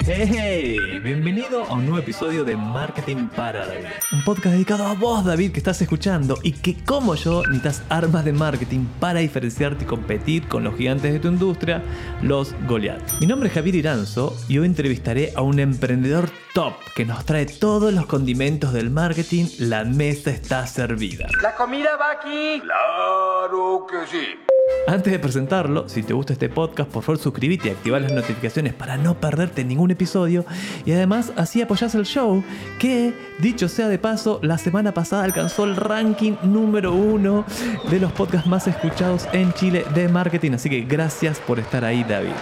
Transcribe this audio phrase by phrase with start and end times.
[0.00, 3.86] Hey, bienvenido a un nuevo episodio de Marketing para David.
[4.12, 8.24] Un podcast dedicado a vos, David, que estás escuchando y que como yo necesitas armas
[8.24, 11.82] de marketing para diferenciarte y competir con los gigantes de tu industria,
[12.22, 13.20] los Goliath.
[13.20, 17.46] Mi nombre es Javier Iranzo y hoy entrevistaré a un emprendedor top que nos trae
[17.46, 19.46] todos los condimentos del marketing.
[19.58, 21.28] La mesa está servida.
[21.40, 22.60] ¿La comida va aquí?
[22.60, 24.53] Claro que sí.
[24.86, 28.74] Antes de presentarlo, si te gusta este podcast, por favor suscríbete y activa las notificaciones
[28.74, 30.44] para no perderte ningún episodio.
[30.84, 32.44] Y además así apoyás el show,
[32.78, 37.46] que, dicho sea de paso, la semana pasada alcanzó el ranking número uno
[37.90, 40.52] de los podcasts más escuchados en Chile de marketing.
[40.52, 42.32] Así que gracias por estar ahí, David.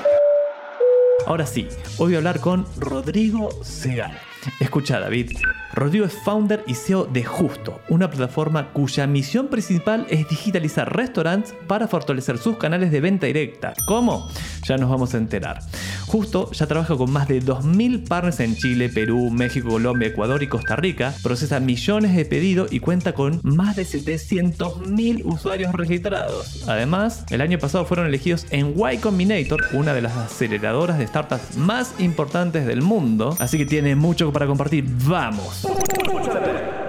[1.26, 4.18] Ahora sí, hoy voy a hablar con Rodrigo Segal.
[4.58, 5.30] Escucha, David.
[5.74, 11.54] Rodrigo es founder y CEO de Justo, una plataforma cuya misión principal es digitalizar restaurantes
[11.66, 13.72] para fortalecer sus canales de venta directa.
[13.86, 14.28] ¿Cómo?
[14.64, 15.60] Ya nos vamos a enterar.
[16.06, 20.46] Justo ya trabaja con más de 2.000 partners en Chile, Perú, México, Colombia, Ecuador y
[20.46, 26.68] Costa Rica, procesa millones de pedidos y cuenta con más de 700.000 usuarios registrados.
[26.68, 31.56] Además, el año pasado fueron elegidos en Y Combinator, una de las aceleradoras de startups
[31.56, 34.84] más importantes del mundo, así que tiene mucho para compartir.
[35.06, 35.61] ¡Vamos!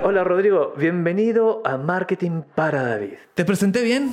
[0.03, 3.13] Hola Rodrigo, bienvenido a Marketing para David.
[3.33, 4.11] ¿Te presenté bien?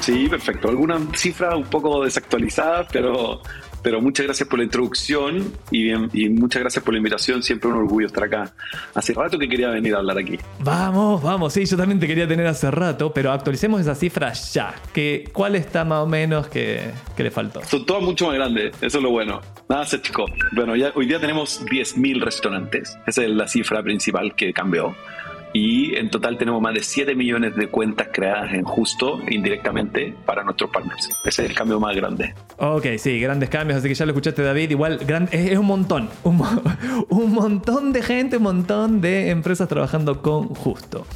[0.00, 0.68] Sí, perfecto.
[0.68, 3.40] Alguna cifra un poco desactualizada, pero,
[3.86, 7.40] pero muchas gracias por la introducción y, bien, y muchas gracias por la invitación.
[7.40, 8.52] Siempre un orgullo estar acá.
[8.92, 10.40] Hace rato que quería venir a hablar aquí.
[10.58, 11.52] Vamos, vamos.
[11.52, 14.74] Sí, yo también te quería tener hace rato, pero actualicemos esa cifra ya.
[14.92, 16.80] Que, ¿Cuál está más o menos que,
[17.16, 17.62] que le faltó?
[17.62, 18.74] Son todas mucho más grandes.
[18.82, 19.40] Eso es lo bueno.
[19.68, 20.24] Nada se chico.
[20.50, 22.98] Bueno, ya, hoy día tenemos 10.000 restaurantes.
[23.06, 24.96] Esa es la cifra principal que cambió.
[25.58, 30.44] Y en total tenemos más de 7 millones de cuentas creadas en justo indirectamente para
[30.44, 31.08] nuestros partners.
[31.24, 32.34] Ese es el cambio más grande.
[32.58, 34.72] Ok, sí, grandes cambios, así que ya lo escuchaste David.
[34.72, 35.00] Igual
[35.30, 36.42] es, es, un montón, un,
[37.08, 41.06] un, montón de gente, un montón de empresas trabajando con justo.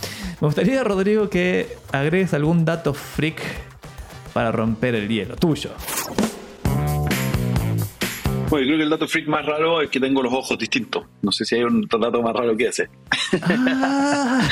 [0.41, 3.43] Me gustaría, Rodrigo, que agregues algún dato freak
[4.33, 5.69] para romper el hielo, tuyo.
[8.51, 11.05] Bueno, creo que el dato freak más raro es que tengo los ojos distintos.
[11.23, 12.89] No sé si hay un dato más raro que ese.
[13.43, 14.43] Ah.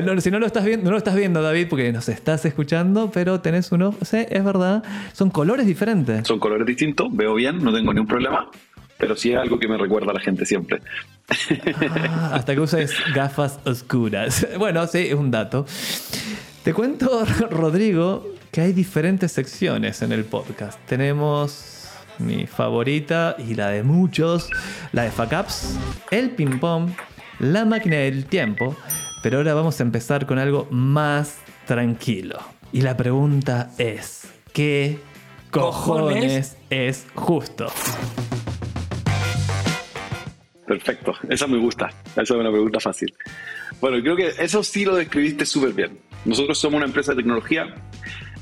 [0.04, 3.10] no, si no lo estás viendo, no lo estás viendo, David, porque nos estás escuchando,
[3.12, 4.82] pero tenés uno, sí, es verdad,
[5.12, 6.26] son colores diferentes.
[6.26, 8.50] Son colores distintos, veo bien, no tengo ningún problema.
[8.96, 10.80] Pero sí es algo que me recuerda a la gente siempre.
[12.08, 14.46] Ah, hasta que uses gafas oscuras.
[14.58, 15.66] Bueno, sí, es un dato.
[16.64, 20.80] Te cuento, Rodrigo, que hay diferentes secciones en el podcast.
[20.86, 21.77] Tenemos
[22.18, 24.50] mi favorita y la de muchos,
[24.92, 25.78] la de Fuck Ups,
[26.10, 26.90] el ping pong,
[27.38, 28.76] la máquina del tiempo,
[29.22, 32.38] pero ahora vamos a empezar con algo más tranquilo.
[32.72, 34.98] Y la pregunta es, ¿qué
[35.50, 37.66] cojones, es justo?
[40.66, 43.14] Perfecto, esa me gusta, esa es una pregunta fácil.
[43.80, 45.98] Bueno, creo que eso sí lo describiste súper bien.
[46.24, 47.74] Nosotros somos una empresa de tecnología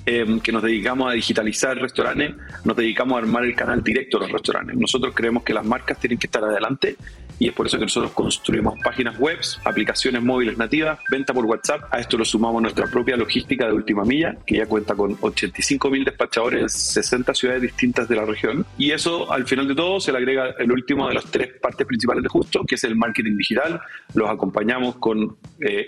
[0.06, 2.34] eh, que nos dedicamos a digitalizar restaurantes,
[2.64, 4.76] nos dedicamos a armar el canal directo de los restaurantes.
[4.76, 6.96] Nosotros creemos que las marcas tienen que estar adelante
[7.38, 11.82] y es por eso que nosotros construimos páginas web, aplicaciones móviles nativas, venta por WhatsApp.
[11.90, 15.90] A esto lo sumamos nuestra propia logística de última milla, que ya cuenta con 85
[15.90, 18.64] mil despachadores en 60 ciudades distintas de la región.
[18.78, 21.86] Y eso, al final de todo, se le agrega el último de las tres partes
[21.86, 23.80] principales de Justo, que es el marketing digital.
[24.14, 25.86] Los acompañamos con, eh,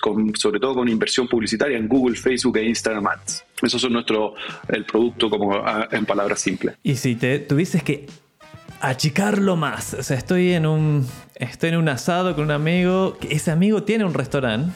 [0.00, 3.44] con sobre todo con inversión publicitaria en Google, Facebook e Instagram Ads.
[3.62, 4.34] Eso es nuestro
[4.68, 6.76] el producto como a, en palabras simples.
[6.82, 8.06] Y si te tuvieses que
[8.80, 13.34] achicarlo más, o sea, estoy en un estoy en un asado con un amigo, que
[13.34, 14.72] ese amigo tiene un restaurante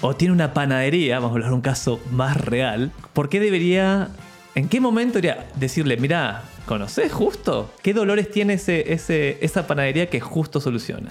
[0.00, 4.08] o tiene una panadería, vamos a hablar de un caso más real, ¿por qué debería
[4.54, 7.72] en qué momento debería decirle, mira, ¿conoces justo?
[7.82, 11.08] ¿Qué dolores tiene ese, ese, esa panadería que justo soluciona?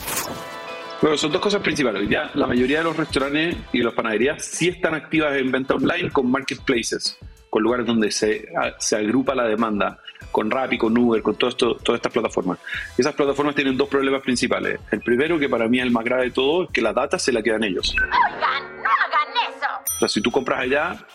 [1.01, 2.09] Bueno, son dos cosas principales.
[2.09, 6.09] Ya la mayoría de los restaurantes y las panaderías sí están activas en venta online
[6.11, 7.17] con marketplaces,
[7.49, 8.49] con lugares donde se,
[8.79, 9.99] se agrupa la demanda,
[10.31, 12.59] con Rappi, con Uber, con todo esto, todas estas plataformas.
[12.97, 14.79] Esas plataformas tienen dos problemas principales.
[14.91, 17.17] El primero, que para mí es el más grave de todo, es que la data
[17.17, 17.95] se la quedan ellos.
[17.95, 19.93] Oigan, no hagan eso.
[19.95, 21.05] O sea, si tú compras allá,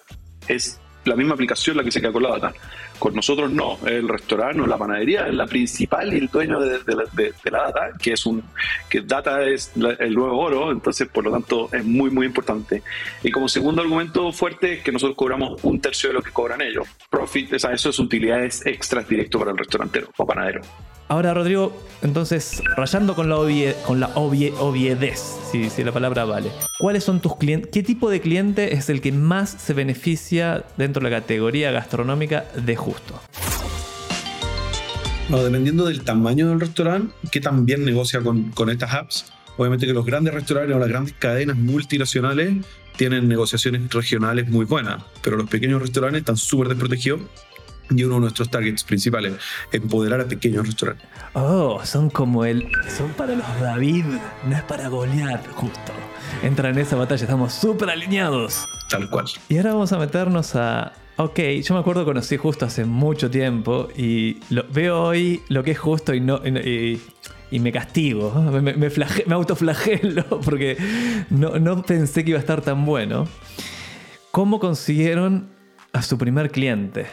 [0.48, 2.54] es la misma aplicación la que se queda con la data.
[2.98, 6.78] Con nosotros no, el restaurante o la panadería es la principal y el dueño de,
[6.94, 7.04] la,
[7.50, 8.42] la, data, que es un
[8.88, 12.82] que data es el nuevo oro, entonces por lo tanto es muy muy importante.
[13.22, 16.62] Y como segundo argumento fuerte es que nosotros cobramos un tercio de lo que cobran
[16.62, 16.86] ellos.
[17.10, 20.62] Profit, o sea, eso es utilidades extras directo para el restaurantero o panadero.
[21.06, 23.36] Ahora, Rodrigo, entonces, rayando con la,
[23.86, 25.20] con la obviedez,
[25.50, 27.70] si, si, la palabra vale, ¿cuáles son tus clientes?
[27.70, 32.46] ¿Qué tipo de cliente es el que más se beneficia dentro de la categoría gastronómica
[32.56, 33.20] de justo?
[35.28, 39.32] No, dependiendo del tamaño del restaurante, que también negocia con, con estas apps.
[39.58, 42.64] Obviamente que los grandes restaurantes o las grandes cadenas multinacionales
[42.96, 47.20] tienen negociaciones regionales muy buenas, pero los pequeños restaurantes están súper desprotegidos
[47.90, 49.34] y uno de nuestros targets principales,
[49.72, 51.06] empoderar a pequeños restaurantes.
[51.34, 52.68] Oh, son como el...
[52.96, 54.04] Son para los David,
[54.46, 55.92] no es para Goliath, justo.
[56.42, 58.66] Entra en esa batalla, estamos súper alineados.
[58.88, 59.26] Tal cual.
[59.48, 60.92] Y ahora vamos a meternos a...
[61.16, 65.62] Ok, yo me acuerdo que conocí justo hace mucho tiempo y lo, veo hoy lo
[65.62, 66.40] que es justo y no...
[66.46, 67.00] Y,
[67.60, 68.88] me castigo, me, me,
[69.32, 70.76] autoflagelo porque
[71.30, 73.28] no, no pensé que iba a estar tan bueno.
[74.32, 75.50] ¿Cómo consiguieron
[75.92, 77.06] a su primer cliente?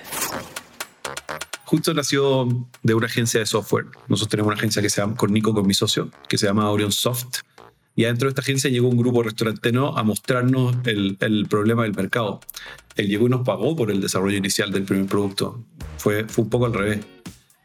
[1.72, 2.50] Justo nació
[2.84, 3.86] de una agencia de software.
[4.10, 6.70] Nosotros tenemos una agencia que se llama, con Nico, con mi socio, que se llama
[6.70, 7.44] Orion Soft.
[7.96, 12.42] Y adentro de esta agencia llegó un grupo restaurantero a mostrarnos el, problema del mercado.
[12.98, 15.64] Él llegó y nos pagó por el desarrollo inicial del primer producto.
[15.98, 17.06] Fue, fue un poco al revés.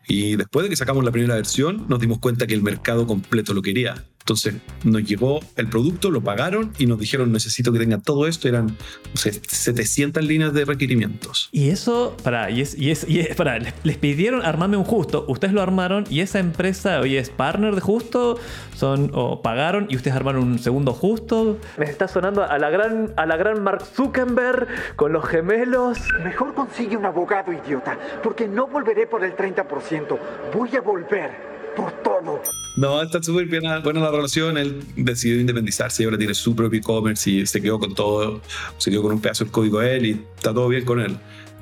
[0.07, 3.55] Y después de que sacamos la primera versión, nos dimos cuenta que el mercado completo
[3.55, 4.05] lo quería.
[4.27, 8.49] Entonces nos llegó el producto, lo pagaron y nos dijeron necesito que tenga todo esto.
[8.49, 8.77] Eran
[9.15, 11.49] 700 líneas de requerimientos.
[11.53, 15.25] Y eso, para, y es, y es, y es para, les, pidieron armarme un justo,
[15.29, 18.37] ustedes lo armaron y esa empresa hoy es partner de justo,
[18.75, 21.59] son, o pagaron y ustedes armaron un segundo justo.
[21.79, 26.01] Me está sonando a la gran, a la gran Mark Zuckerberg con los gemelos.
[26.25, 30.19] Mejor consigue un abogado idiota, porque no volveré por el 30%.
[30.53, 32.43] Voy a volver por todo.
[32.77, 34.59] No, está súper buena, buena la relación.
[34.59, 38.41] Él decidió independizarse y ahora tiene su propio e-commerce y se quedó con todo,
[38.79, 41.17] se quedó con un pedazo del código él y está todo bien con él.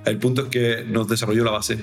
[0.04, 1.78] El punto es que nos desarrolló la base.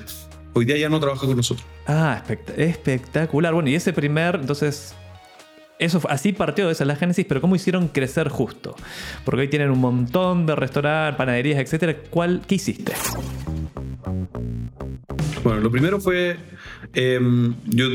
[0.54, 1.66] Hoy día ya no trabaja con nosotros.
[1.88, 2.24] Ah,
[2.58, 3.54] espectacular.
[3.54, 4.94] Bueno, y ese primer, entonces,
[5.80, 8.76] eso así partió de esa la génesis, pero ¿cómo hicieron crecer justo?
[9.24, 11.96] Porque hoy tienen un montón de restaurantes, panaderías, etcétera.
[12.10, 12.94] ¿Cuál, ¿Qué hiciste?
[15.44, 16.38] Bueno, lo primero fue,
[16.94, 17.88] em, yo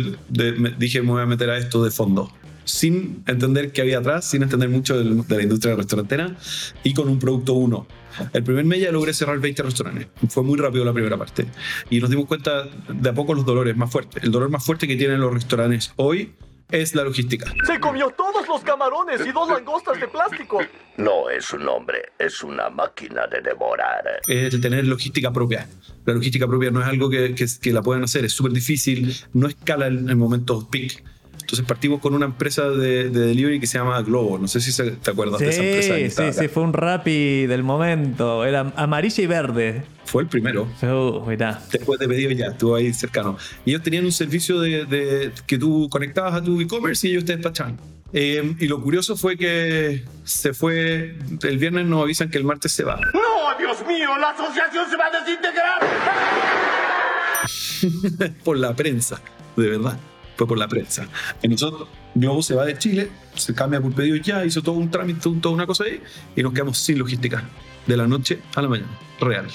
[0.58, 2.30] me dije me voy a meter a esto de fondo,
[2.64, 6.36] sin entender qué había atrás, sin entender mucho de, la industria restaurantera
[6.82, 7.86] y con un producto uno.
[8.32, 10.06] El primer mes ya logré cerrar 20 restaurantes.
[10.28, 11.46] Fue muy rápido la primera parte.
[11.90, 14.24] Y nos dimos cuenta de a poco los dolores más fuertes.
[14.24, 16.32] El dolor más fuerte que tienen los restaurantes hoy
[16.70, 17.52] es la logística.
[17.64, 20.60] Se comió todos los camarones y dos langostas de plástico.
[20.96, 24.20] No es un hombre, es una máquina de devorar.
[24.26, 25.68] Es el tener logística propia.
[26.04, 29.48] La logística propia no es algo que, que, la puedan hacer, es súper difícil, no
[29.48, 31.02] escala en, en momentos peak.
[31.46, 34.36] Entonces partimos con una empresa de, delivery que se llama Globo.
[34.36, 36.32] No sé si te acuerdas de esa empresa.
[36.32, 38.44] Sí, sí, fue un Rappi del momento.
[38.44, 39.84] Era amarilla y verde.
[40.06, 40.66] Fue el primero.
[40.82, 41.24] Uh,
[41.70, 43.38] Después de pedido ya, estuvo ahí cercano.
[43.64, 47.36] Y ellos tenían un servicio de, que tú conectabas a tu e-commerce y ellos te
[47.36, 47.78] despachaban.
[48.12, 51.16] Eh, y lo curioso fue que se fue.
[51.44, 52.96] El viernes nos avisan que el martes se va.
[53.14, 54.18] ¡No, Dios mío!
[54.18, 55.78] ¡La asociación se va a desintegrar!
[58.44, 59.20] Por la prensa,
[59.56, 59.96] de verdad
[60.36, 61.06] fue por la prensa.
[61.42, 64.90] Y nosotros, Globo se va de Chile, se cambia por pedido ya, hizo todo un
[64.90, 66.00] trámite, toda una cosa ahí,
[66.34, 67.44] y nos quedamos sin logística,
[67.86, 69.46] de la noche a la mañana, real.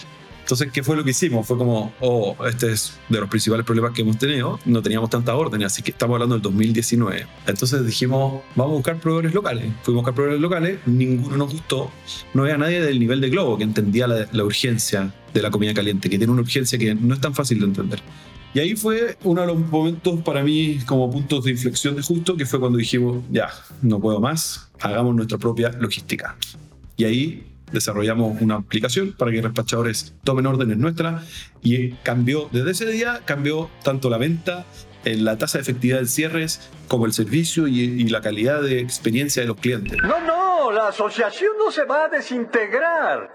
[0.52, 1.48] Entonces, ¿qué fue lo que hicimos?
[1.48, 4.60] Fue como, oh, este es de los principales problemas que hemos tenido.
[4.66, 7.26] No teníamos tantas órdenes, así que estamos hablando del 2019.
[7.48, 9.72] Entonces dijimos, vamos a buscar proveedores locales.
[9.84, 11.90] Fuimos a buscar proveedores locales, ninguno nos gustó.
[12.34, 15.74] No había nadie del nivel de Globo que entendía la, la urgencia de la comida
[15.74, 18.02] caliente, que tiene una urgencia que no es tan fácil de entender.
[18.54, 22.36] Y ahí fue uno de los momentos para mí como puntos de inflexión de justo,
[22.36, 23.50] que fue cuando dijimos, ya,
[23.82, 26.36] no puedo más, hagamos nuestra propia logística.
[26.98, 31.24] Y ahí desarrollamos una aplicación para que despachadores tomen órdenes nuestras
[31.62, 34.66] y cambió, desde ese día cambió tanto la venta,
[35.06, 39.42] en la tasa de efectividad de cierres, como el servicio y, la calidad de experiencia
[39.42, 39.98] de los clientes.
[40.04, 43.32] No, no, la asociación no se va a desintegrar.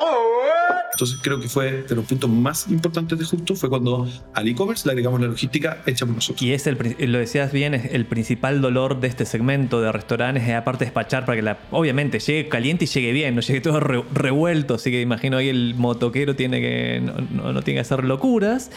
[0.92, 4.86] Entonces creo que fue de los puntos más importantes de Justo, fue cuando al e-commerce
[4.86, 6.42] le agregamos la logística hecha por nosotros.
[6.42, 6.76] Y es el,
[7.10, 11.24] lo decías bien, es el principal dolor de este segmento de restaurantes, es aparte despachar
[11.24, 15.00] para que la, obviamente llegue caliente y llegue bien, no llegue todo revuelto, así que
[15.00, 18.70] imagino ahí el motoquero tiene que, no, no, tiene que hacer locuras.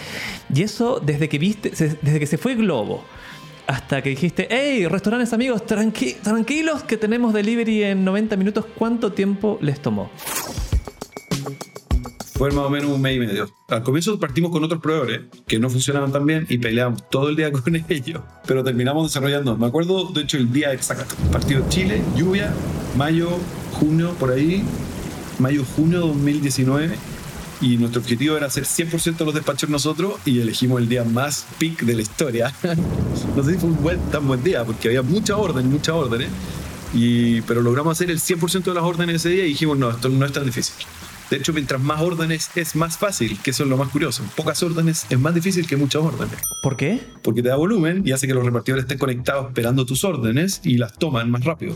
[0.54, 2.79] Y eso desde que viste, desde que se fue Globo
[3.68, 8.66] hasta que dijiste, hey, restaurantes amigos, tranquilos que tenemos delivery en 90 minutos.
[8.76, 10.10] ¿Cuánto tiempo les tomó?
[12.34, 13.50] Fue más o menos un mes y medio.
[13.68, 17.36] Al comienzo partimos con otros proveedores que no funcionaban tan bien y peleamos todo el
[17.36, 19.58] día con ellos, pero terminamos desarrollando.
[19.58, 21.16] Me acuerdo, de hecho, el día exacto.
[21.32, 22.52] Partido Chile, lluvia,
[22.98, 23.30] mayo,
[23.74, 24.64] junio, por ahí,
[25.38, 26.96] mayo, junio 2019.
[27.62, 31.46] Y nuestro objetivo era hacer 100% de los despachos nosotros y elegimos el día más
[31.60, 32.54] peak de la historia.
[33.36, 36.30] no sé si fue un buen, tan buen día porque había mucha orden, muchas órdenes.
[36.94, 40.10] Y, pero logramos hacer el 100% de las órdenes ese día y dijimos, no, esto
[40.10, 40.74] no es tan difícil.
[41.30, 44.24] De hecho, mientras más órdenes es más fácil, que eso es lo más curioso.
[44.36, 46.36] Pocas órdenes es más difícil que muchas órdenes.
[46.64, 47.00] ¿Por qué?
[47.22, 50.78] Porque te da volumen y hace que los repartidores estén conectados esperando tus órdenes y
[50.78, 51.76] las toman más rápido.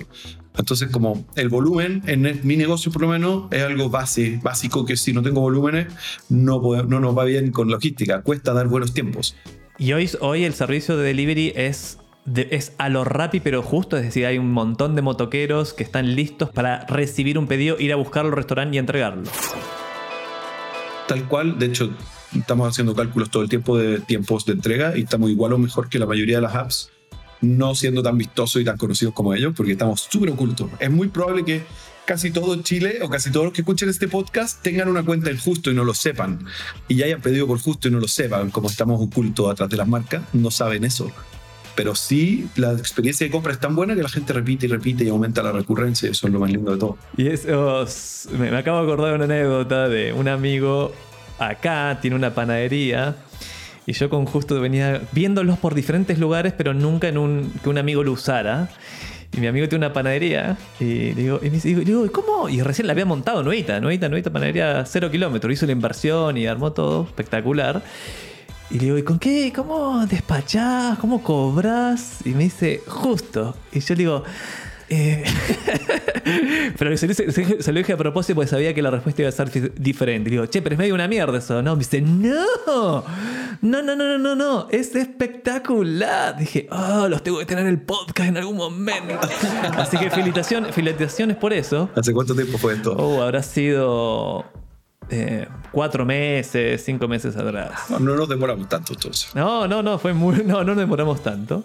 [0.57, 4.97] Entonces, como el volumen en mi negocio por lo menos es algo base, básico que
[4.97, 5.87] si no tengo volúmenes
[6.29, 8.21] no, no nos va bien con logística.
[8.21, 9.35] Cuesta dar buenos tiempos.
[9.77, 14.03] Y hoy, hoy el servicio de delivery es, es a lo rápido pero justo, es
[14.03, 17.95] decir, hay un montón de motoqueros que están listos para recibir un pedido, ir a
[17.95, 19.23] buscarlo al restaurante y entregarlo.
[21.07, 21.91] Tal cual, de hecho,
[22.33, 25.89] estamos haciendo cálculos todo el tiempo de tiempos de entrega y estamos igual o mejor
[25.89, 26.89] que la mayoría de las apps,
[27.41, 30.69] no siendo tan vistosos y tan conocidos como ellos, porque estamos súper ocultos.
[30.79, 31.63] Es muy probable que
[32.05, 35.37] casi todo Chile o casi todos los que escuchen este podcast tengan una cuenta en
[35.37, 36.45] Justo y no lo sepan.
[36.87, 39.77] Y ya hayan pedido por Justo y no lo sepan, como estamos ocultos atrás de
[39.77, 41.11] las marcas, no saben eso.
[41.75, 45.03] Pero sí, la experiencia de compra es tan buena que la gente repite y repite
[45.05, 46.07] y aumenta la recurrencia.
[46.07, 46.97] y Eso es lo más lindo de todo.
[47.17, 50.93] Y eso, s- me, acabo de acordar de una anécdota de un amigo
[51.39, 53.15] acá, tiene una panadería.
[53.85, 57.77] Y yo con justo venía viéndolos por diferentes lugares, pero nunca en un que un
[57.77, 58.69] amigo lo usara.
[59.35, 60.55] Y mi amigo tiene una panadería.
[60.79, 62.49] Y digo, y me dice- digo, digo, ¿y ¿cómo?
[62.49, 65.51] Y recién la había montado, nuevita, nuevita, nuevita panadería, cero kilómetros.
[65.51, 67.81] Hizo la inversión y armó todo, espectacular.
[68.73, 69.53] Y le digo, ¿y con qué?
[69.55, 70.97] ¿Cómo despachás?
[70.97, 72.17] ¿Cómo cobras?
[72.25, 73.55] Y me dice, justo.
[73.71, 74.23] Y yo le digo,
[74.89, 75.23] eh,
[76.77, 79.21] pero se lo, hice- se- se lo dije a propósito porque sabía que la respuesta
[79.21, 80.31] iba a ser diferente.
[80.31, 81.73] Digo, che, pero es medio una mierda eso, ¿no?
[81.75, 83.03] Me dice, no, no,
[83.61, 86.35] no, no, no, no, no, es espectacular.
[86.37, 89.19] Dije, oh, los tengo que tener en el podcast en algún momento.
[89.77, 91.91] Así que felicitaciones, felicitaciones por eso.
[91.95, 92.93] ¿Hace cuánto tiempo fue esto?
[92.97, 94.45] Oh, habrá sido
[95.09, 97.89] eh, cuatro meses, cinco meses atrás.
[97.89, 99.33] No, no nos demoramos tanto entonces.
[99.35, 100.43] No, no, no, fue muy.
[100.43, 101.63] No, no nos demoramos tanto.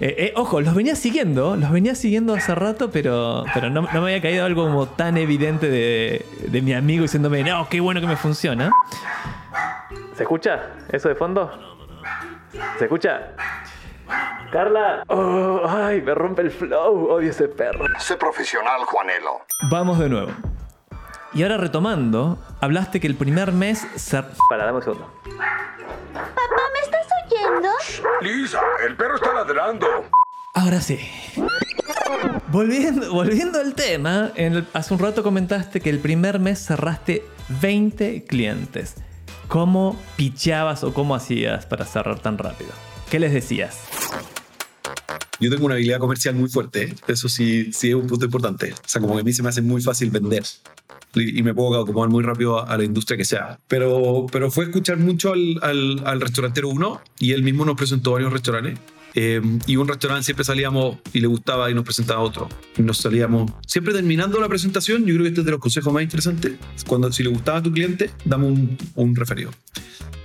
[0.00, 4.00] Eh, eh, ojo, los venía siguiendo, los venía siguiendo hace rato, pero, pero no, no
[4.00, 8.00] me había caído algo como tan evidente de, de mi amigo diciéndome, no, qué bueno
[8.00, 8.70] que me funciona.
[10.16, 11.50] ¿Se escucha eso de fondo?
[12.78, 13.32] ¿Se escucha?
[14.52, 17.86] Carla, oh, ay, me rompe el flow, odio ese perro.
[17.98, 19.40] Sé profesional, Juanelo.
[19.70, 20.30] Vamos de nuevo.
[21.34, 24.22] Y ahora retomando, hablaste que el primer mes se...
[24.50, 25.10] Para, dame un segundo.
[26.12, 27.68] Papá, ¿me estás oyendo?
[28.20, 29.86] Lisa, el perro está ladrando.
[30.54, 30.98] Ahora sí.
[32.48, 37.24] Volviendo, volviendo al tema, en el- hace un rato comentaste que el primer mes cerraste
[37.62, 38.96] 20 clientes.
[39.48, 42.70] ¿Cómo pichabas o cómo hacías para cerrar tan rápido?
[43.10, 43.80] ¿Qué les decías?
[45.42, 46.94] Yo tengo una habilidad comercial muy fuerte, ¿eh?
[47.08, 48.72] eso sí, sí es un punto importante.
[48.72, 50.44] O sea, como que a mí se me hace muy fácil vender
[51.14, 53.58] y, me puedo acomodar muy rápido a la industria que sea.
[53.66, 58.12] Pero, pero fue escuchar mucho al, al, al restaurantero uno y él mismo nos presentó
[58.12, 58.78] varios restaurantes.
[59.14, 62.48] Eh, y un restaurante siempre salíamos y le gustaba y nos presentaba otro.
[62.78, 65.04] Y nos salíamos siempre terminando la presentación.
[65.04, 66.52] Yo creo que este es de los consejos más interesantes.
[66.86, 69.50] Cuando si le gustaba a tu cliente, dame un, un referido.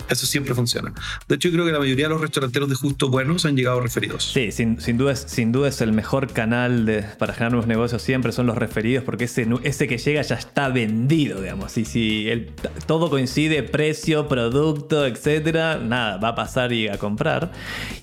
[0.10, 0.94] Eso siempre funciona.
[1.28, 3.80] De hecho, yo creo que la mayoría de los restauranteros de justo buenos han llegado
[3.82, 4.32] referidos.
[4.34, 8.48] Sí, sin, duda, sin duda es el mejor canal para generar nuevos negocios siempre son
[8.48, 11.78] los referidos porque ese, que llega ya está vendido, digamos.
[11.78, 12.52] Y si el-
[12.86, 17.52] todo coincide, precio, producto, etcétera, nada, va a pasar y a comprar.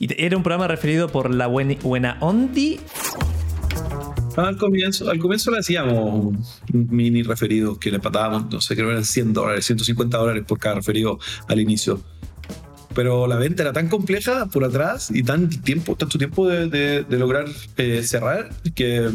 [0.01, 2.81] Era un programa referido por la buena Ondi.
[4.37, 6.35] Al comienzo, al comienzo le hacíamos
[6.73, 10.59] mini referidos que le patábamos, no sé, creo que eran 100 dólares, 150 dólares por
[10.59, 12.01] cada referido al inicio.
[12.95, 16.69] Pero la venta era tan compleja por atrás y tan tiempo, tanto tiempo de,
[17.03, 19.11] de- lograr eh, cerrar que,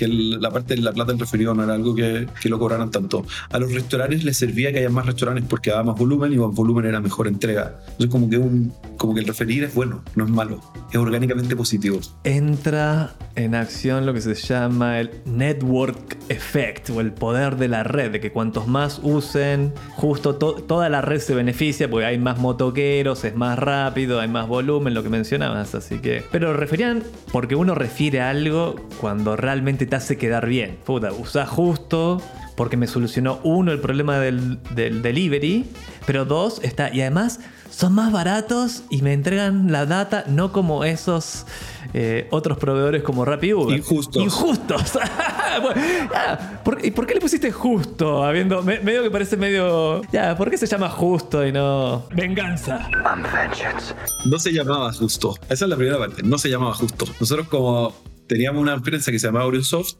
[0.00, 3.24] la parte de la plata del referido no era algo que, que lo cobraran tanto.
[3.50, 6.52] A los restaurantes les servía que haya más restaurantes porque daba más volumen y más
[6.52, 7.78] volumen era mejor entrega.
[7.90, 10.60] Entonces como que, un, como que el referir es bueno, no es malo,
[10.92, 11.98] es orgánicamente positivo.
[12.22, 17.82] entra en acción lo que se llama el network effect o el poder de la
[17.82, 22.18] red, de que cuantos más usen, justo to- toda la red se beneficia porque hay
[22.18, 26.22] más motoqueros, es más rápido, hay más volumen, lo que mencionabas, así que...
[26.30, 27.02] Pero referían
[27.32, 30.76] porque uno refiere a algo cuando realmente te hace quedar bien.
[30.84, 32.20] Puta, usa justo
[32.54, 35.64] porque me solucionó uno el problema del delivery,
[36.06, 37.40] pero dos está y además
[37.80, 41.46] son más baratos y me entregan la data no como esos
[41.94, 43.76] eh, otros proveedores como Rappi Uber.
[43.78, 44.22] Injustos.
[44.22, 44.92] Injustos.
[44.94, 45.80] Ya, bueno,
[46.12, 46.60] ya.
[46.62, 48.22] ¿Por, ¿Y por qué le pusiste justo?
[48.24, 50.02] Habiendo, me- medio que parece medio.
[50.12, 52.04] Ya, ¿por qué se llama justo y no.
[52.14, 52.88] Venganza?
[53.04, 53.94] I'm vengeance.
[54.26, 55.34] No se llamaba justo.
[55.48, 56.22] Esa es la primera parte.
[56.22, 57.06] No se llamaba justo.
[57.18, 57.92] Nosotros como
[58.28, 59.94] teníamos una empresa que se llamaba Orion Soft,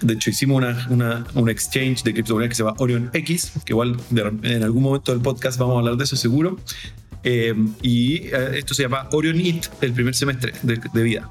[0.00, 3.72] de hecho hicimos una, una- un exchange de criptomonedas que se llama Orion X, que
[3.74, 6.56] igual de- en algún momento del podcast vamos a hablar de eso seguro.
[7.24, 11.30] Eh, y eh, esto se llama Orion It el primer semestre de, vida.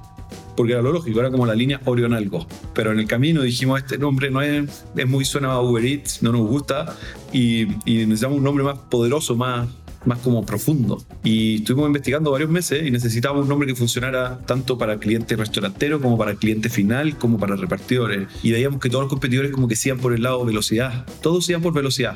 [0.57, 2.47] Porque era lo lógico, era como la línea Orion algo.
[2.73, 6.21] Pero en el camino dijimos, este nombre no es, es muy suena a Uber Eats,
[6.21, 6.95] no nos gusta.
[7.31, 9.67] Y, y necesitamos un nombre más poderoso, más,
[10.05, 11.03] más como profundo.
[11.23, 16.01] Y estuvimos investigando varios meses y necesitábamos un nombre que funcionara tanto para cliente restaurantero
[16.01, 18.27] como para cliente final, como para repartidores.
[18.41, 21.05] Y veíamos que todos los competidores como que se iban por el lado velocidad.
[21.21, 22.15] Todos se iban por velocidad.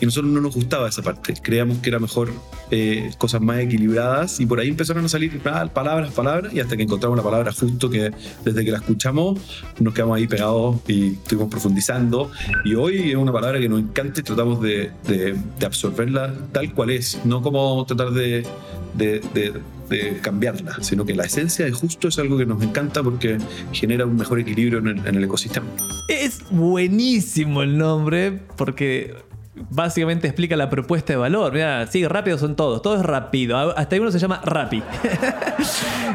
[0.00, 1.34] Y nosotros no nos gustaba esa parte.
[1.42, 2.30] Creíamos que era mejor
[2.70, 6.84] eh, cosas más equilibradas y por ahí empezaron a salir palabras, palabras y hasta que
[6.84, 8.12] encontramos la palabra justo que
[8.44, 9.38] desde que la escuchamos
[9.80, 12.30] nos quedamos ahí pegados y estuvimos profundizando.
[12.64, 15.36] Y hoy es una palabra que nos encanta y tratamos de, de-
[15.66, 18.46] absorberla tal cual es, no como tratar de-
[18.94, 19.20] de-
[19.88, 23.38] de cambiarla, sino que la esencia de justo es algo que nos encanta porque
[23.72, 25.66] genera un mejor equilibrio en el- en el ecosistema.
[26.08, 29.14] Es buenísimo el nombre porque
[29.70, 31.52] básicamente explica la propuesta de valor.
[31.52, 33.56] Mira, sí, rápido son todos, todo es rápido.
[33.76, 34.82] Hasta uno se llama Rappi.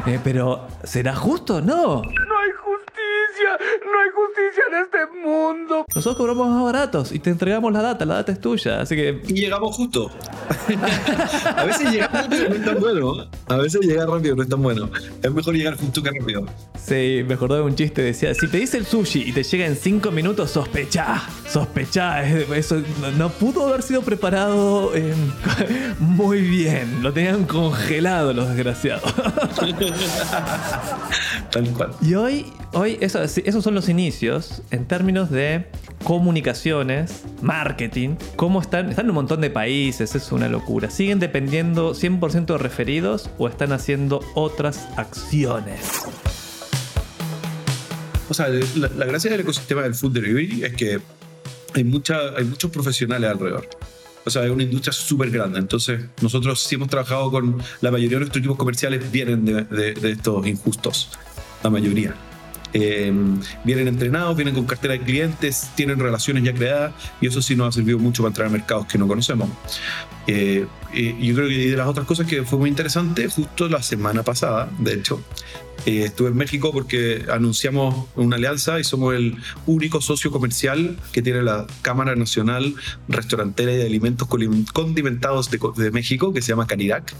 [0.06, 1.60] Eh, pero, ¿será justo?
[1.62, 2.02] No.
[2.02, 2.50] No hay
[3.44, 5.86] justicia, no hay justicia en este mundo.
[5.94, 8.80] Nosotros cobramos más baratos y te entregamos la data, la data es tuya.
[8.80, 10.10] Así que Y llegamos justo.
[11.56, 13.26] a veces llegar rápido no es tan bueno.
[13.48, 14.90] A veces llegar rápido no es tan bueno.
[15.22, 16.46] Es mejor llegar justo que rápido.
[16.82, 19.76] Sí, me acordé de un chiste, decía, si pedís el sushi y te llega en
[19.76, 25.14] 5 minutos, sospechá, sospechá, es- eso no, no pudo haber sido preparado eh,
[25.98, 29.14] muy bien, lo tenían congelado los desgraciados.
[31.50, 31.90] Tal cual.
[32.02, 35.66] Y hoy, hoy eso- esos son los inicios en términos de
[36.04, 40.90] comunicaciones, marketing, cómo están, están en un montón de países, es una locura.
[40.90, 45.80] ¿Siguen dependiendo 100% de referidos o están haciendo otras acciones?
[48.28, 50.98] O sea, la, gracia del ecosistema del food delivery es que
[51.74, 53.68] hay, mucha, hay muchos profesionales alrededor.
[54.26, 55.58] O sea, es una industria súper grande.
[55.58, 60.46] Entonces, nosotros sí hemos trabajado con la mayoría de nuestros equipos comerciales vienen de estos
[60.46, 61.10] injustos.
[61.62, 62.14] La mayoría.
[62.76, 63.12] Eh,
[63.62, 67.68] vienen entrenados, vienen con cartera de clientes, tienen relaciones ya creadas y eso sí nos
[67.68, 69.48] ha servido mucho para entrar a mercados que no conocemos.
[70.26, 74.24] Eh, yo creo que de las otras cosas que fue muy interesante, justo la semana
[74.24, 75.22] pasada, de hecho,
[75.86, 81.22] eh, estuve en México porque anunciamos una alianza y somos el único socio comercial que
[81.22, 82.74] tiene la Cámara Nacional
[83.08, 84.28] Restaurantera y de Alimentos
[84.72, 87.14] Condimentados de, de México, que se llama Canirac.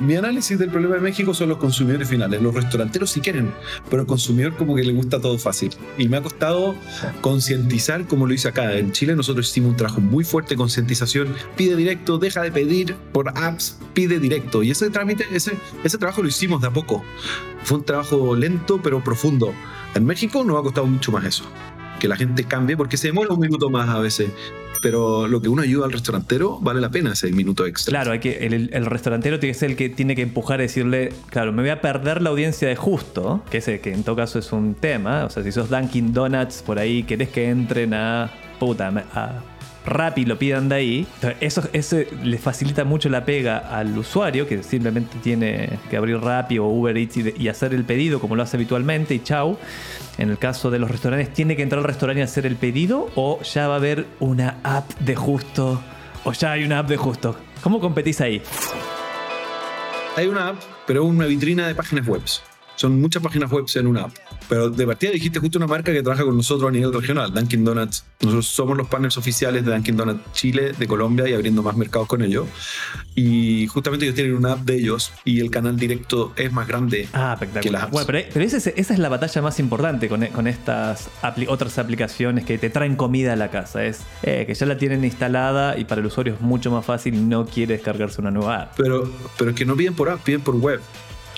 [0.00, 2.40] mi, análisis del problema de México son los consumidores finales.
[2.40, 3.52] Los restauranteros sí quieren,
[3.88, 5.72] pero el consumidor como que le gusta todo fácil.
[5.98, 6.74] Y me ha costado
[7.20, 8.76] concientizar como lo hice acá.
[8.76, 11.34] En Chile nosotros hicimos un trabajo muy fuerte de concientización.
[11.56, 14.62] Pide directo, deja de pedir por apps, pide directo.
[14.62, 17.04] Y ese trámite, ese trabajo lo hicimos de a poco.
[17.64, 19.52] Fue un trabajo lento pero profundo.
[19.94, 21.44] En México nos ha costado mucho más eso.
[22.00, 24.32] Que la gente cambie, porque se demora un minuto más a veces.
[24.82, 27.92] Pero lo que uno ayuda al restaurantero vale la pena ese minuto extra.
[27.92, 31.12] Claro, hay que, el, restaurantero tiene que ser el que tiene que empujar y decirle,
[31.28, 34.38] claro, me voy a perder la audiencia de justo, que, ese, que en todo caso
[34.38, 35.26] es un tema.
[35.26, 39.49] O sea, si sos Dunkin' Donuts por ahí, querés que entren a puta, a
[39.86, 41.06] Rappi lo pidan de ahí.
[41.40, 46.58] Eso, eso le facilita mucho la pega al usuario que simplemente tiene que abrir Rappi
[46.58, 49.56] o Uber Eats y, y hacer el pedido como lo hace habitualmente y chau.
[50.18, 53.10] En el caso de los restaurantes, ¿tiene que entrar al restaurante y hacer el pedido
[53.14, 55.80] o ya va a haber una app de justo?
[56.24, 57.36] O ya hay una app de justo.
[57.62, 58.42] ¿Cómo competís ahí?
[60.16, 62.20] Hay una app, pero una vitrina de páginas web.
[62.80, 64.12] Son muchas páginas web en una app.
[64.48, 67.62] Pero de partida dijiste justo una marca que trabaja con nosotros a nivel regional, Dunkin'
[67.62, 68.04] Donuts.
[68.22, 72.08] Nosotros somos los partners oficiales de Dunkin' Donuts Chile, de Colombia y abriendo más mercados
[72.08, 72.46] con ellos.
[73.14, 77.06] Y justamente ellos tienen una app de ellos y el canal directo es más grande
[77.12, 77.92] Ah, que las apps.
[77.92, 81.48] Bueno, pero, pero esa, es, esa es la batalla más importante con, con estas apli-
[81.48, 83.84] otras aplicaciones que te traen comida a la casa.
[83.84, 87.14] Es eh, que ya la tienen instalada y para el usuario es mucho más fácil
[87.14, 88.72] y no quiere descargarse una nueva app.
[88.78, 90.80] Pero, pero es que no piden por app, piden por web.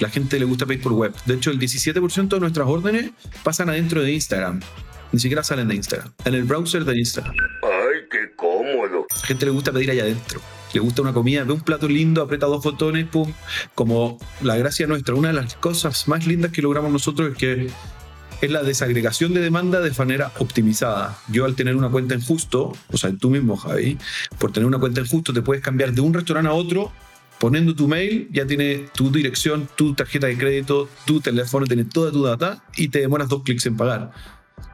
[0.02, 1.14] La gente le gusta pedir por web.
[1.26, 3.12] De hecho, el 17% de nuestras órdenes
[3.44, 4.60] pasan adentro de Instagram.
[5.12, 6.12] Ni siquiera salen de Instagram.
[6.24, 7.32] En el browser de Instagram.
[7.62, 9.06] Ay, qué cómodo.
[9.14, 10.40] La gente le gusta pedir allá adentro.
[10.74, 13.32] Le gusta una comida, ve un plato lindo, aprieta dos botones, pum.
[13.76, 17.70] Como la gracia nuestra, una de las cosas más lindas que logramos nosotros es que
[18.40, 21.16] es la desagregación de demanda de manera optimizada.
[21.28, 23.98] Yo al tener una cuenta en Justo, o sea, tú mismo, Javi,
[24.40, 26.90] por tener una cuenta en Justo te puedes cambiar de un restaurante a otro
[27.42, 32.12] poniendo tu mail, ya tiene tu dirección, tu tarjeta de crédito, tu teléfono, tiene toda
[32.12, 34.12] tu data y te demoras dos clics en pagar.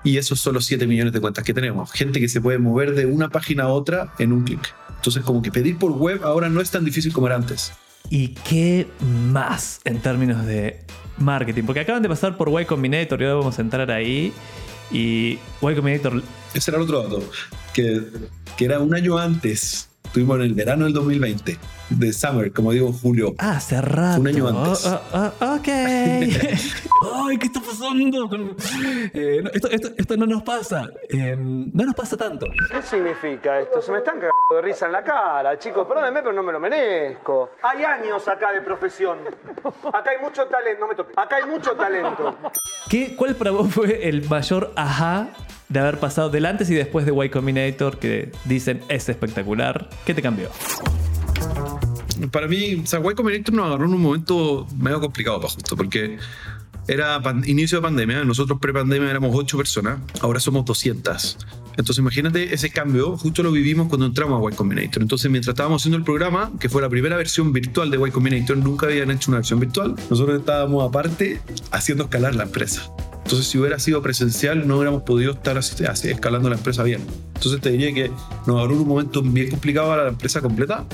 [0.04, 1.90] Y esos son los 7 millones de cuentas que tenemos.
[1.92, 4.74] Gente que se puede mover de una página a otra en un clic.
[4.96, 7.72] Entonces, como que pedir por web ahora no es tan difícil como era antes.
[8.10, 10.84] ¿Y qué más en términos de
[11.16, 11.62] marketing?
[11.62, 14.30] Porque acaban de pasar por Y Combinator y ahora vamos a entrar ahí.
[14.90, 17.30] Y Y Combinator Ese era el otro dato.
[17.72, 18.02] Que,
[18.58, 19.87] que era un año antes.
[20.08, 21.58] Estuvimos en el verano del 2020.
[21.90, 23.34] De Summer, como digo, julio.
[23.38, 24.20] Ah, hace rato.
[24.20, 24.86] Un año antes.
[24.86, 25.68] Ah, ok.
[25.68, 28.28] Ay, ¿qué está pasando?
[29.14, 30.88] Eh, no, esto, esto- esto no nos pasa.
[31.10, 32.46] Eh, no nos pasa tanto.
[32.70, 33.80] ¿Qué significa esto?
[33.82, 35.86] Se me están cagando de risa en la cara, chicos.
[35.86, 37.50] Perdónenme, pero no me lo merezco.
[37.62, 39.18] Hay años acá de profesión.
[39.92, 40.80] Acá hay mucho talento.
[40.80, 41.16] No me toques.
[41.16, 42.34] Acá hay mucho talento.
[42.88, 45.28] ¿Qué, ¿Cuál para vos fue el mayor ajá
[45.68, 49.88] de haber pasado del antes y después de Y Combinator que dicen es espectacular?
[50.06, 50.48] ¿Qué te cambió?
[52.32, 55.76] Para mí, o sea, Y Combinator nos agarró en un momento medio complicado para justo,
[55.76, 56.18] porque
[56.88, 58.24] era inicio de pandemia.
[58.24, 61.38] Nosotros pre-pandemia éramos 8 personas, ahora somos 200.
[61.76, 65.00] Entonces, imagínate ese cambio, justo lo vivimos cuando entramos a Y Combinator.
[65.00, 68.56] Entonces, mientras estábamos haciendo el programa, que fue la primera versión virtual de Y Combinator,
[68.56, 72.90] nunca habían hecho una versión virtual, nosotros estábamos aparte haciendo escalar la empresa.
[73.28, 77.02] Entonces, si hubiera sido presencial, no hubiéramos podido estar así, así, escalando la empresa bien.
[77.34, 78.10] Entonces, te diría que
[78.46, 80.86] nos en un momento bien complicado para la empresa completa.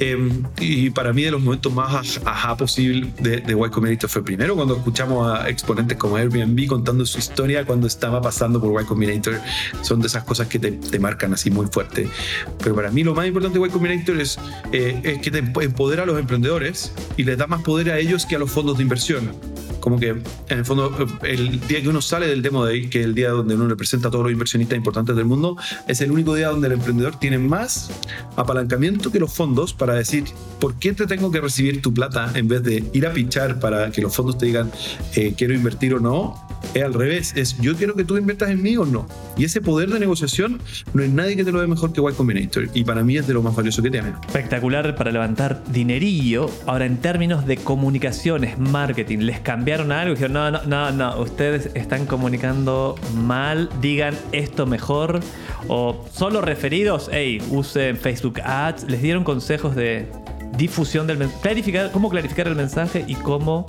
[0.00, 0.18] Eh,
[0.58, 4.56] y para mí, de los momentos más ajá posible de, de Y Combinator fue primero
[4.56, 9.40] cuando escuchamos a exponentes como Airbnb contando su historia cuando estaba pasando por Y Combinator.
[9.82, 12.10] Son de esas cosas que te, te marcan así muy fuerte.
[12.58, 14.40] Pero para mí, lo más importante de Y Combinator es,
[14.72, 17.98] eh, es que te emp- empodera a los emprendedores y les da más poder a
[18.00, 19.30] ellos que a los fondos de inversión
[19.86, 23.04] como que en el fondo el día que uno sale del demo day, que es
[23.04, 26.34] el día donde uno representa a todos los inversionistas importantes del mundo, es el único
[26.34, 27.92] día donde el emprendedor tiene más
[28.34, 30.24] apalancamiento que los fondos para decir,
[30.58, 33.92] ¿por qué te tengo que recibir tu plata en vez de ir a pichar para
[33.92, 34.72] que los fondos te digan,
[35.14, 36.34] eh, quiero invertir o no?
[36.74, 39.06] Es al revés, es yo quiero que tú inviertas en mí o no.
[39.36, 40.60] Y ese poder de negociación
[40.94, 42.68] no hay nadie que te lo dé mejor que Y Combinator.
[42.74, 44.14] Y para mí es de lo más valioso que tiene.
[44.26, 46.50] Espectacular para levantar dinerillo.
[46.66, 50.14] Ahora, en términos de comunicaciones, marketing, ¿les cambiaron algo?
[50.14, 55.20] Dijeron, no, no, no, no, ustedes están comunicando mal, digan esto mejor.
[55.68, 58.84] O solo referidos, hey, usen Facebook Ads.
[58.84, 60.10] ¿Les dieron consejos de
[60.56, 61.40] difusión del mensaje?
[61.42, 63.66] Clarificar, ¿Cómo clarificar el mensaje y cómo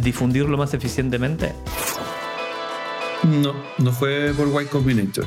[0.00, 1.52] difundirlo más eficientemente?
[3.24, 5.24] No, no fue por Y Combinator.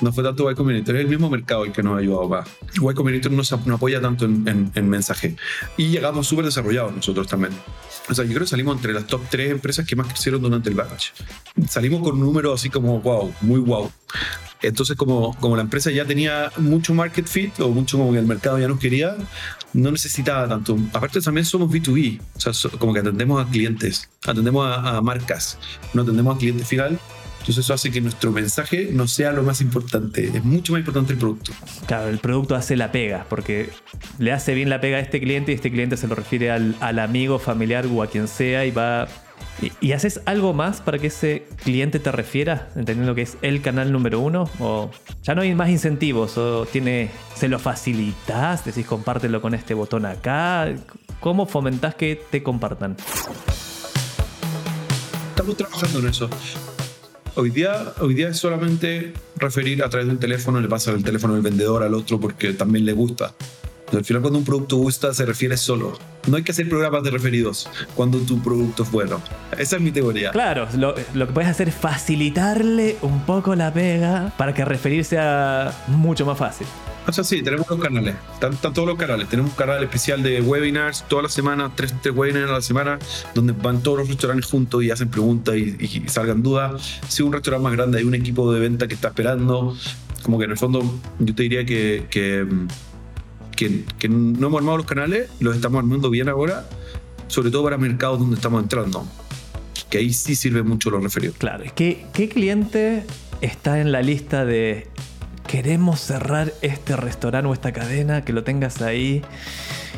[0.00, 2.48] No fue tanto Y Combinator, es el mismo mercado el que nos ha ayudado más.
[2.74, 5.36] Y Combinator no, se- no apoya tanto en, en- en mensaje.
[5.76, 7.52] Y llegamos súper desarrollados nosotros también.
[8.08, 10.68] O sea, yo creo que salimos entre las top 3 empresas que más crecieron durante
[10.68, 11.08] el batch.
[11.68, 13.90] Salimos con números así como wow, muy wow.
[14.62, 18.26] Entonces, como, como la empresa ya tenía mucho market fit o mucho como que el
[18.26, 19.16] mercado ya nos quería,
[19.74, 20.78] no necesitaba tanto.
[20.92, 25.58] Aparte, también somos B2B, o sea, como que atendemos a clientes, atendemos a, a marcas,
[25.92, 26.98] no atendemos a cliente final.
[27.46, 31.12] Entonces, eso hace que nuestro mensaje no sea lo más importante, es mucho más importante
[31.12, 31.52] el producto.
[31.86, 33.70] Claro, el producto hace la pega, porque
[34.18, 36.74] le hace bien la pega a este cliente y este cliente se lo refiere al,
[36.80, 39.06] al amigo, familiar o a quien sea y va
[39.62, 43.62] ¿Y, y haces algo más para que ese cliente te refiera, entendiendo que es el
[43.62, 44.50] canal número uno?
[44.58, 44.90] ¿O
[45.22, 46.36] ya no hay más incentivos?
[46.38, 48.64] ¿O tiene, se lo facilitas?
[48.64, 50.74] ¿Decís compártelo con este botón acá?
[51.20, 52.96] ¿Cómo fomentás que te compartan?
[55.30, 56.28] Estamos trabajando en eso.
[57.38, 61.34] Hoy día, hoy día es solamente referir a través del teléfono, le pasa el teléfono
[61.34, 63.34] del vendedor al otro porque también le gusta.
[63.92, 65.98] Al final, cuando un producto gusta, se refiere solo.
[66.28, 69.20] No hay que hacer programas de referidos cuando tu producto es bueno.
[69.58, 70.30] Esa es mi teoría.
[70.30, 75.04] Claro, lo, lo que puedes hacer es facilitarle un poco la pega para que referir
[75.04, 76.66] sea mucho más fácil.
[77.08, 78.16] O sea, sí, tenemos los canales.
[78.34, 79.28] Están, todos los canales.
[79.28, 82.98] Tenemos un canal especial de webinars toda la semana, tres, tres webinars a la semana,
[83.34, 87.00] donde van todos los restaurantes juntos y hacen preguntas y, salgan dudas.
[87.08, 89.76] Si un restaurante más grande, hay un equipo de venta que está esperando.
[90.22, 90.82] Como que en el fondo,
[91.20, 92.44] yo te diría que, que,
[93.98, 96.68] que, no hemos armado los canales, los estamos armando bien ahora,
[97.28, 99.06] sobre todo para mercados donde estamos entrando.
[99.88, 101.36] Que ahí sí sirven mucho los referidos.
[101.36, 103.04] Claro, ¿y ¿qué, qué cliente
[103.40, 104.88] está en la lista de
[105.46, 109.22] queremos cerrar este restaurante o esta cadena, que lo tengas ahí,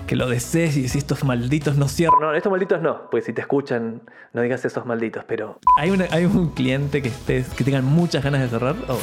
[0.06, 2.20] que lo desees y decís estos malditos no cierran?
[2.20, 6.06] No, estos malditos no, pues si te escuchan, no digas esos malditos, pero ¿hay, una-
[6.11, 8.76] hay un cliente que, estés, que tengan muchas ganas de cerrar?
[8.88, 8.98] Oh.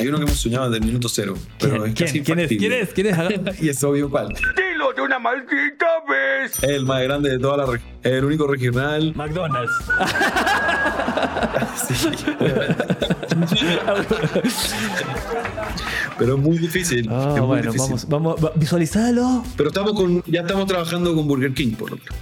[0.00, 2.48] Hay uno que hemos soñado desde el minuto cero, pero ¿Quién, es casi quién, es?
[2.48, 2.88] ¿Quién es?
[2.94, 3.18] ¿Quién es?
[3.62, 4.28] y es obvio cuál.
[4.28, 6.52] Dilo de una maldita vez.
[6.62, 7.90] Es el más grande de toda la región.
[8.02, 9.12] El único regional.
[9.14, 9.72] McDonald's.
[16.18, 17.08] Pero es muy difícil.
[17.10, 17.88] Ah, es muy bueno, difícil.
[18.08, 19.42] vamos, vamos, va- visualizalo.
[19.56, 22.14] Pero estamos con, ya estamos trabajando con Burger King, por ejemplo.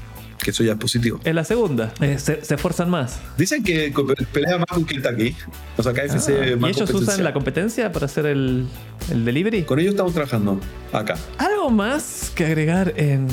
[0.43, 1.21] Que eso ya es positivo.
[1.25, 3.19] En la segunda, eh, se, se esfuerzan más.
[3.37, 3.93] Dicen que
[4.33, 5.35] pelea más con Kentucky.
[5.77, 8.67] O sea, KFC Ah, es ¿Y más ellos usan la competencia para hacer el,
[9.11, 9.65] el delivery?
[9.65, 10.61] Con ellos estamos trabajando
[10.93, 11.17] acá.
[11.39, 13.27] ¿Algo más que agregar en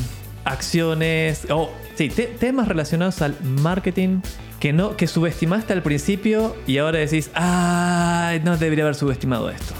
[0.45, 1.41] acciones?
[1.49, 4.21] Oh, sí, te- temas relacionados al marketing
[4.59, 9.73] que no que subestimaste al principio y ahora decís, ah, no debería haber subestimado esto.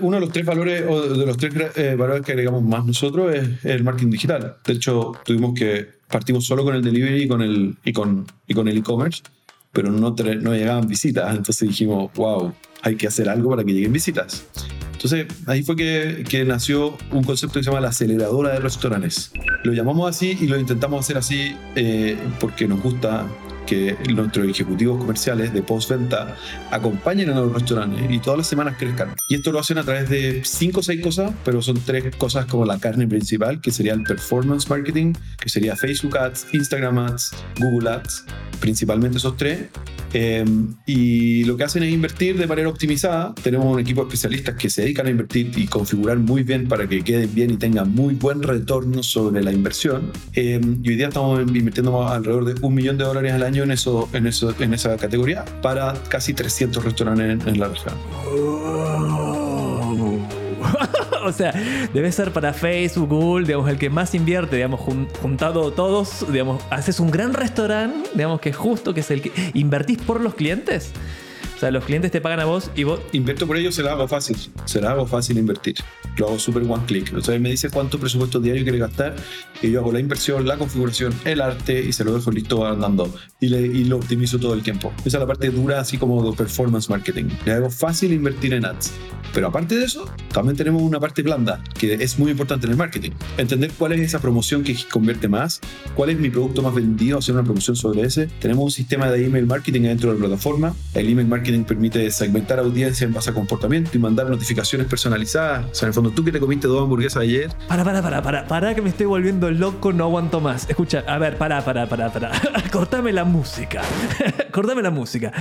[0.00, 3.34] Uno de los tres valores, o de los tres eh, valores que agregamos más nosotros
[3.34, 4.56] es el marketing digital.
[4.64, 8.54] De hecho, tuvimos que partimos solo con el delivery y con el y con y
[8.54, 9.22] con el e-commerce,
[9.72, 11.36] pero no, no llegaban visitas.
[11.36, 14.46] Entonces dijimos, wow, hay que hacer algo para que lleguen visitas.
[14.92, 19.32] Entonces, ahí fue que, que nació un concepto que se llama la aceleradora de restaurantes.
[19.62, 23.26] Lo llamamos así y lo intentamos hacer así eh, porque nos gusta
[23.66, 26.36] que nuestros ejecutivos comerciales de postventa
[26.70, 29.14] acompañen a los restaurantes y todas las semanas crezcan.
[29.28, 32.46] Y esto lo hacen a través de cinco o seis cosas, pero son tres cosas
[32.46, 37.32] como la carne principal, que sería el performance marketing, que sería Facebook Ads, Instagram Ads,
[37.58, 38.24] Google Ads,
[38.60, 39.68] principalmente esos tres.
[40.16, 40.44] Eh,
[40.86, 43.34] y lo que hacen es invertir de manera optimizada.
[43.42, 46.88] Tenemos un equipo de especialistas que se dedican a invertir y configurar muy bien para
[46.88, 50.12] que queden bien y tengan muy buen retorno sobre la inversión.
[50.34, 53.70] Eh, y hoy día estamos invirtiendo alrededor de un millón de dólares al año en,
[53.70, 57.94] eso, en, eso, en esa categoría para casi 300 restaurantes en, la región.
[61.24, 61.52] o sea,
[61.92, 66.62] debe ser para Facebook, Google, digamos, el que más invierte, digamos, jun- juntado todos, digamos,
[66.70, 70.90] haces un gran restaurante, digamos, que justo que es el que invertís por los clientes.
[71.56, 73.92] O sea, los clientes te pagan a vos y vos Invierto por ello, se la
[73.92, 74.36] hago fácil.
[74.64, 75.76] Se la hago fácil invertir.
[76.16, 77.14] Lo hago súper one click.
[77.14, 79.14] O sea, él me dice cuánto presupuesto diario quiere gastar
[79.62, 83.12] y yo hago la inversión, la configuración, el arte y se lo dejo listo andando.
[83.40, 84.92] Y, le, y lo optimizo todo el tiempo.
[85.04, 87.26] Esa es la parte dura, así como de performance marketing.
[87.44, 88.92] Le hago fácil invertir en ads.
[89.32, 92.78] Pero aparte de eso, también tenemos una parte blanda que es muy importante en el
[92.78, 93.10] marketing.
[93.36, 95.60] Entender cuál es esa promoción que convierte más,
[95.94, 98.28] cuál es mi producto más vendido, hacer una promoción sobre ese.
[98.40, 100.74] Tenemos un sistema de email marketing dentro de la plataforma.
[100.94, 105.66] El email marketing permite segmentar audiencia en base a comportamiento y mandar notificaciones personalizadas.
[105.70, 108.22] O sea, en el fondo, tú que te comiste dos hamburguesas ayer, Para, para, para,
[108.22, 110.68] para, para que me estoy volviendo loco, no aguanto más.
[110.68, 112.30] Escucha, a ver, para, para, para, para.
[112.72, 113.82] Cortame la música.
[114.52, 115.32] Cortame la música.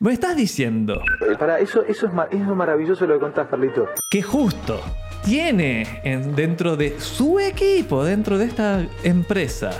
[0.00, 1.00] Me estás diciendo
[1.38, 3.86] Para, eso, eso es, eso es maravilloso lo que contás, Carlito.
[4.08, 4.80] que justo
[5.24, 9.70] tiene en- dentro de su equipo, dentro de esta empresa,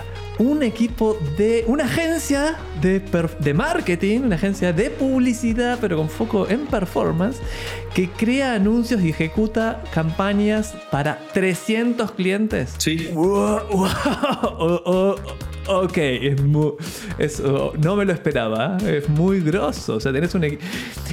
[0.41, 2.99] un equipo de una agencia de,
[3.39, 7.37] de marketing, una agencia de publicidad, pero con foco en performance,
[7.93, 12.73] que crea anuncios y ejecuta campañas para 300 clientes.
[12.79, 13.87] sí, Wow, wow,
[14.57, 15.15] oh, oh,
[15.79, 16.75] ok, es mu-
[17.17, 18.97] es, oh, no me lo esperaba, ¿eh?
[18.97, 19.95] es muy grosso.
[19.95, 20.45] O sea, tenés un.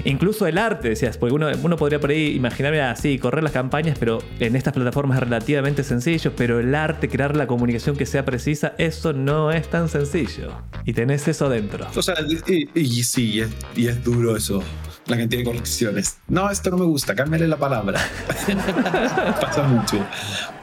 [0.05, 3.97] Incluso el arte, decías, porque uno, uno podría por ahí imaginarme así, correr las campañas,
[3.99, 6.33] pero en estas plataformas es relativamente sencillo.
[6.37, 10.53] Pero el arte, crear la comunicación que sea precisa, eso no es tan sencillo.
[10.85, 11.87] Y tenés eso dentro.
[11.95, 12.15] O sea,
[12.47, 14.63] y, y sí, y es, y es duro eso.
[15.09, 16.19] La cantidad de correcciones.
[16.29, 18.01] No, esto no me gusta, cámbiale la palabra.
[19.41, 20.05] Pasa mucho.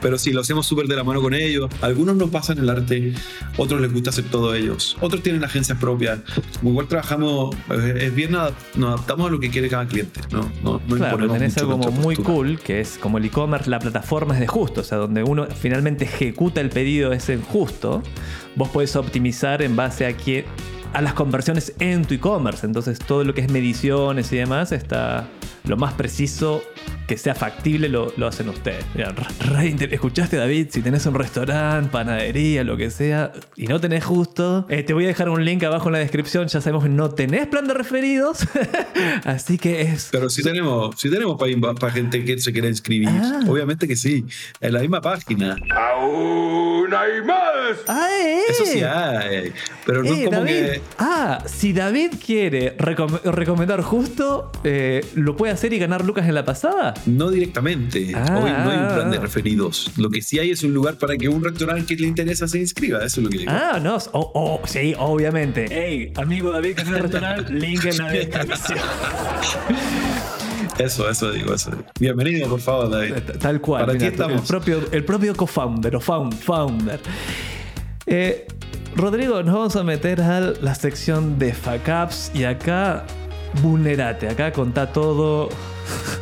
[0.02, 1.70] Pero sí, lo hacemos súper de la mano con ellos.
[1.82, 3.14] Algunos nos pasan el arte,
[3.58, 4.98] otros les gusta hacer todo ellos.
[5.02, 6.20] Otros tienen agencias propias.
[6.60, 10.22] Como igual trabajamos, eh, es bien, nos adaptamos a lo que quiere cada cliente.
[10.32, 13.70] No, no, no Claro, imponemos tenés algo como muy cool, que es como el e-commerce,
[13.70, 17.42] la plataforma es de justo, o sea, donde uno finalmente ejecuta el pedido es en
[17.42, 18.04] justo,
[18.56, 20.46] vos podés optimizar en base a quién
[20.96, 22.66] a las conversiones en tu e-commerce.
[22.66, 25.28] Entonces todo lo que es mediciones y demás está
[25.68, 26.62] lo más preciso
[27.08, 28.84] que sea factible lo, lo hacen ustedes.
[28.96, 30.68] Mira, re- re inter- ¿Escuchaste David?
[30.72, 35.06] Si tenés un restaurante, panadería, lo que sea, y no tenés justo, eh, te voy
[35.06, 36.48] a dejar un link abajo en la descripción.
[36.48, 38.40] Ya sabemos que no tenés plan de referidos.
[39.24, 41.38] Así que es Pero sí tenemos, sí tenemos
[41.80, 43.10] para gente que se quiera inscribir.
[43.10, 43.42] Ah.
[43.48, 44.26] Obviamente que sí.
[44.60, 45.56] En la misma página.
[45.76, 47.78] ¡Aún hay más!
[47.88, 48.40] ¡Ah, eh!
[48.50, 49.52] Eso sí hay.
[49.86, 50.54] Pero no Eh, es como David.
[50.54, 50.82] que.
[50.98, 56.36] Ah, si David quiere recom- recomendar justo, eh, ¿lo puede hacer y ganar lucas en
[56.36, 56.94] la pasada?
[57.06, 58.12] No directamente.
[58.16, 58.40] Ah.
[58.42, 59.92] Hoy no hay un plan de referidos.
[59.98, 62.60] Lo que sí hay es un lugar para que un restaurante que le interesa se
[62.60, 63.00] inscriba.
[63.04, 63.52] Eso es lo que digo.
[63.54, 63.98] Ah, no.
[64.12, 65.66] Oh, oh, sí, obviamente.
[65.70, 68.80] Hey, amigo David, que es el restaurante, link en la descripción.
[70.78, 71.84] Eso, eso digo, eso digo.
[72.00, 73.14] Bienvenido, por favor, David.
[73.40, 73.86] Tal cual.
[73.86, 74.48] Para ti mira, el, estamos.
[74.48, 77.00] propio, el propio co-founder o found- founder.
[78.06, 78.46] Eh,
[78.96, 83.06] Rodrigo, nos vamos a meter a la sección de fuck ups y acá
[83.62, 85.50] vulnerate, acá contá todo,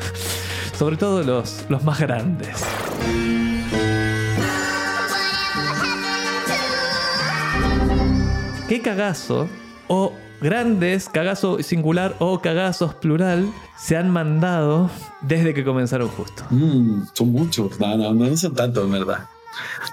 [0.77, 2.63] sobre todo los, los más grandes.
[8.67, 9.47] ¿Qué cagazo
[9.87, 14.89] o grandes, cagazo singular o cagazos plural, se han mandado
[15.21, 16.43] desde que comenzaron justo?
[16.49, 17.79] Mm, son muchos.
[17.79, 19.27] No, no, no son tantos, en verdad.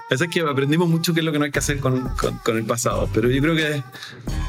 [0.09, 2.57] Es que aprendimos mucho qué es lo que no hay que hacer con, con- con
[2.57, 3.09] el pasado.
[3.13, 3.83] Pero yo creo que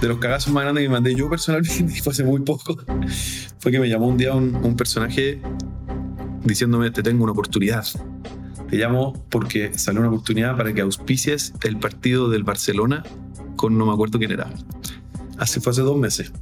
[0.00, 2.76] de los cagazos más grandes que me mandé yo personalmente, fue hace muy poco,
[3.60, 5.40] fue que me llamó un día un, un personaje
[6.44, 7.86] diciéndome: Te tengo una oportunidad.
[8.70, 13.02] Te llamo porque salió una oportunidad para que auspicies el partido del Barcelona
[13.56, 14.48] con no me acuerdo quién era.
[15.38, 16.32] Así fue hace dos meses.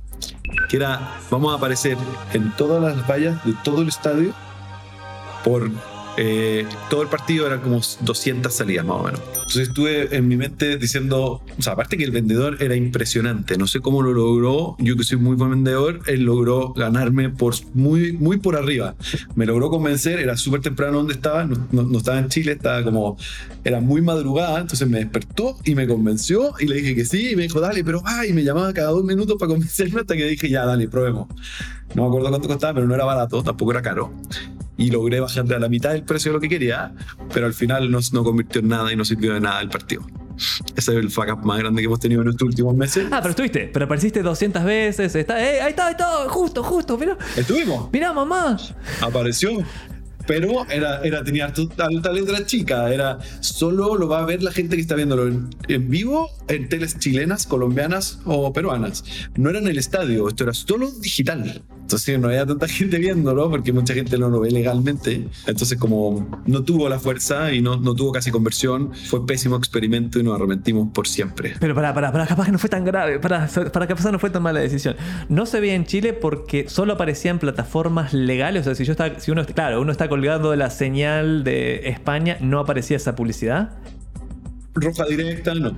[0.68, 1.96] Que era: Vamos a aparecer
[2.32, 4.32] en todas las vallas de todo el estadio
[5.44, 5.70] por
[6.22, 9.20] eh, todo el partido eran como 200 salidas más o menos.
[9.32, 13.66] Entonces estuve en mi mente diciendo, o sea, aparte que el vendedor era impresionante, no
[13.66, 18.12] sé cómo lo logró, yo que soy muy buen vendedor, él logró ganarme por muy,
[18.12, 18.94] muy por arriba.
[19.34, 22.84] Me logró convencer, era súper temprano donde estaba, no, no- no estaba en Chile, estaba
[22.84, 23.16] como,
[23.64, 27.36] era muy madrugada, entonces me despertó y me convenció y le dije que sí, y
[27.36, 30.26] me dijo, dale, pero va, y me llamaba cada dos minutos para convencerme hasta que
[30.26, 31.28] dije, ya, dale, probemos.
[31.94, 34.12] No me acuerdo cuánto costaba, pero no era barato, tampoco era caro
[34.80, 36.92] y logré bajarle a la mitad del precio de lo que quería,
[37.32, 40.04] pero al final no, no convirtió en nada y no sirvió de nada el partido.
[40.74, 43.06] Ese es el fuck up más grande que hemos tenido en estos últimos meses.
[43.12, 45.14] Ah, pero estuviste, pero apareciste 200 veces.
[45.14, 46.96] Está, eh, ahí está, ahí está, justo, justo.
[46.96, 48.56] Mira, Estuvimos, mira mamá.
[49.02, 49.50] apareció.
[50.26, 54.52] Pero era, era, tenía harto- alta letra chica, era solo lo va a ver la
[54.52, 59.02] gente que está viéndolo en, en vivo en teles chilenas, colombianas o peruanas.
[59.36, 61.62] No era en el estadio, esto era solo digital.
[61.90, 65.26] Entonces no había tanta gente viéndolo porque mucha gente no lo ve legalmente.
[65.46, 70.20] Entonces como no tuvo la fuerza y no, no tuvo casi conversión, fue pésimo experimento
[70.20, 71.54] y nos arrepentimos por siempre.
[71.58, 73.18] Pero para, para, para, capaz que no fue tan grave.
[73.18, 74.94] Para, para capaz no fue tan mala decisión.
[75.28, 78.62] No se veía en Chile porque solo aparecía en plataformas legales.
[78.62, 81.88] O sea, si yo está, si uno, claro, uno está colgando de la señal de
[81.88, 83.78] España, no aparecía esa publicidad.
[84.74, 85.76] roja directa, no.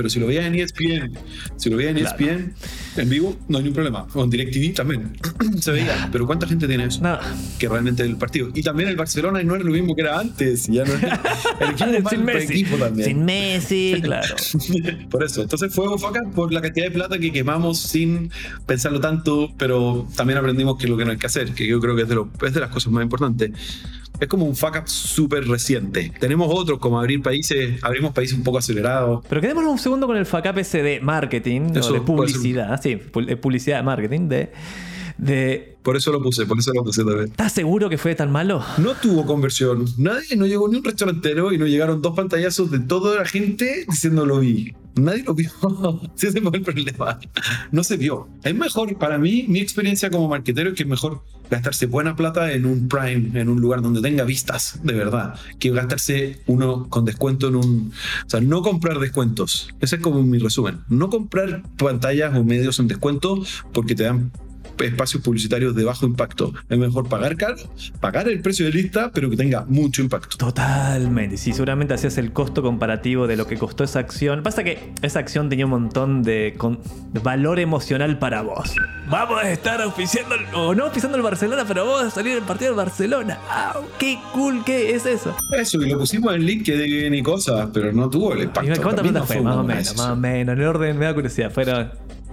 [0.00, 1.12] Pero si lo veías en ESPN,
[1.58, 2.16] si lo veías en Claro.
[2.18, 2.54] ESPN
[2.96, 4.06] en vivo, no hay ningún problema.
[4.14, 5.12] O en DirecTV también
[5.60, 6.08] se veía.
[6.10, 7.02] Pero ¿cuánta gente tiene eso?
[7.02, 7.18] No.
[7.58, 8.48] Que realmente el partido.
[8.54, 10.68] Y también el Barcelona no era lo mismo que era antes.
[10.68, 11.20] Ya no era-
[11.60, 12.52] el equipo Sin Messi.
[12.54, 13.08] equipo también.
[13.08, 14.34] Sin Messi, claro.
[15.10, 15.42] por eso.
[15.42, 16.00] Entonces fue up
[16.34, 18.30] por la cantidad de plata que quemamos sin
[18.66, 21.78] pensarlo tanto, pero también aprendimos que es lo que no hay que hacer, que yo
[21.80, 23.50] creo que es de, lo- es de las cosas más importantes.
[24.20, 26.12] Es como un fuck up súper reciente.
[26.20, 29.24] Tenemos otros como abrir países, abrimos países un poco acelerados.
[29.28, 32.80] Pero quedémonos un segundo con el FACAP ese de marketing, Eso o de publicidad.
[32.82, 34.28] Sí, de publicidad de marketing.
[34.28, 34.52] De,
[35.20, 37.26] de, Por eso lo puse, por eso lo puse también.
[37.26, 38.64] ¿Estás seguro que fue tan malo?
[38.78, 39.84] No tuvo conversión.
[39.98, 43.84] Nadie, no llegó ni un restaurantero y no llegaron dos pantallazos de toda la gente
[43.86, 44.74] diciendo lo vi.
[44.96, 45.50] Nadie lo vio.
[46.14, 47.18] Sí, ese fue el problema.
[47.70, 48.28] No se vio.
[48.42, 52.52] Es mejor, para mí, mi experiencia como marquetero es que es mejor gastarse buena plata
[52.52, 57.04] en un Prime, en un lugar donde tenga vistas, de verdad, que gastarse uno con
[57.04, 57.92] descuento en un...
[58.26, 59.68] O sea, no comprar descuentos.
[59.80, 60.80] Ese es como mi resumen.
[60.88, 64.32] No comprar pantallas o medios en descuento porque te dan
[64.78, 66.52] espacios publicitarios de bajo impacto.
[66.68, 67.56] Es mejor pagar caro,
[68.00, 70.36] pagar el precio de lista, pero que tenga mucho impacto.
[70.36, 71.36] Totalmente.
[71.36, 74.42] Sí, seguramente hacías el costo comparativo de lo que costó esa acción.
[74.42, 76.78] Pasa que esa acción tenía un montón de, con-
[77.12, 78.74] de valor emocional para vos.
[79.10, 82.42] vamos a estar auspiciando, el- o no auspiciando el Barcelona, pero vamos a salir el
[82.44, 83.38] partido del Barcelona.
[83.48, 85.34] ¡Ah, ¡Qué cool que es eso!
[85.58, 88.72] Eso, y lo pusimos en LinkedIn y cosas, pero no tuvo el impacto.
[88.72, 89.40] ¿Y ¿Cuánta plata no fue?
[89.40, 90.52] Más o menos, más o menos.
[90.54, 91.50] En el orden me da curiosidad.
[91.52, 91.90] Fueron.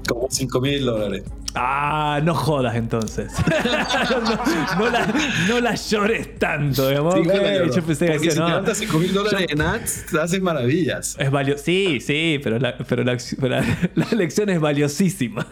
[0.08, 1.24] Como 5 mil dólares.
[1.60, 3.32] Ah, no jodas entonces.
[4.10, 5.14] no, no la,
[5.50, 7.16] no la llores tanto, digamos.
[7.16, 7.74] Sí, claro.
[7.74, 8.46] Yo pensé que Porque decía, si no.
[8.46, 11.16] te levantas 5 mil dólares en ads, te hacen maravillas.
[11.20, 11.64] Es valioso.
[11.64, 15.46] Sí, sí, pero, la, pero, la, la, la lección es valiosísima.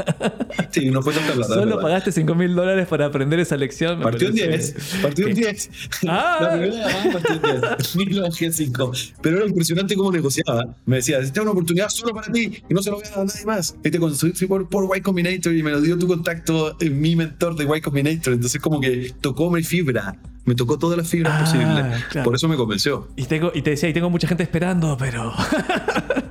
[0.71, 1.53] Sí, no fue tanta plata.
[1.53, 4.01] Solo pagaste 5 mil dólares para aprender esa lección.
[4.01, 4.99] Partió parece 10.
[5.01, 5.69] Partió que- 10.
[6.07, 6.37] Ah.
[6.41, 7.95] La primera llamada partió en 10.
[7.95, 8.91] Ni lo bajé en 5.
[9.21, 10.65] Pero era impresionante cómo negociaba.
[10.85, 13.09] Me decía, esta es una oportunidad solo para ti y no se lo voy a
[13.09, 13.75] dar a nadie más.
[13.99, 17.15] Cuando fui fui por, por Y Combinator y me lo dio tu contacto, eh, mi
[17.15, 18.33] mentor de Y Combinator.
[18.33, 20.15] Entonces, como que tocó mi fibra.
[20.45, 22.03] Me tocó todas las fibras Ah, posibles.
[22.11, 22.25] claro.
[22.25, 23.07] Por eso me convenció.
[23.15, 25.33] Y, tengo, y te decía, y tengo mucha gente esperando, pero.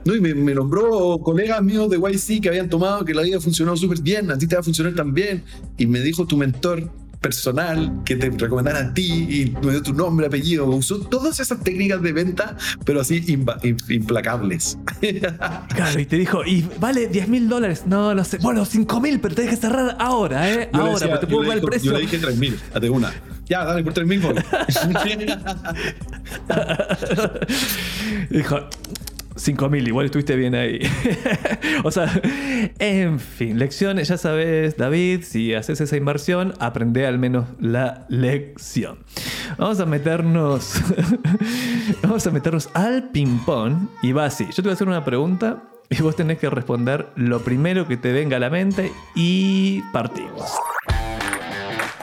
[0.05, 3.41] No, y me, me nombró colegas míos de YC que habían tomado, que la vida
[3.41, 5.43] funcionó súper bien, a ti te va a funcionar también.
[5.79, 6.91] Y me dijo tu mentor
[7.25, 10.66] personal que te recomendara a ti y me dio tu nombre, apellido.
[10.66, 13.25] Usó todas esas técnicas de venta, pero así
[13.89, 14.77] implacables.
[15.75, 17.83] Claro, y te dijo, y vale 10 mil dólares.
[17.87, 18.39] No, no sé.
[18.39, 20.70] Bueno, 5 mil, pero tenés que cerrar ahora, ¿eh?
[20.72, 21.91] Yo ahora, decía- pero te puedo dar el precio.
[21.93, 23.12] Yo le dije 3.000, de una.
[23.47, 24.35] Ya, dale, por 3.000 voy.
[28.31, 28.61] Dijo,
[29.37, 30.80] 5 mil, igual estuviste bien ahí.
[31.85, 32.20] o sea,
[32.78, 38.99] en fin, lecciones, ya sabes, David, si haces esa inversión, aprende al menos la lección.
[39.59, 40.80] Vamos a meternos.
[42.03, 44.47] vamos a meternos al ping-pong y va así.
[44.47, 47.97] Yo te voy a hacer una pregunta y vos tenés que responder lo primero que
[47.97, 50.53] te venga a la mente y partimos.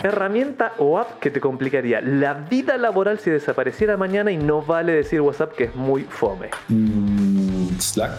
[0.03, 4.93] Herramienta o app que te complicaría la vida laboral si desapareciera mañana y no vale
[4.93, 6.49] decir WhatsApp que es muy fome.
[6.69, 8.11] Mm, Slack.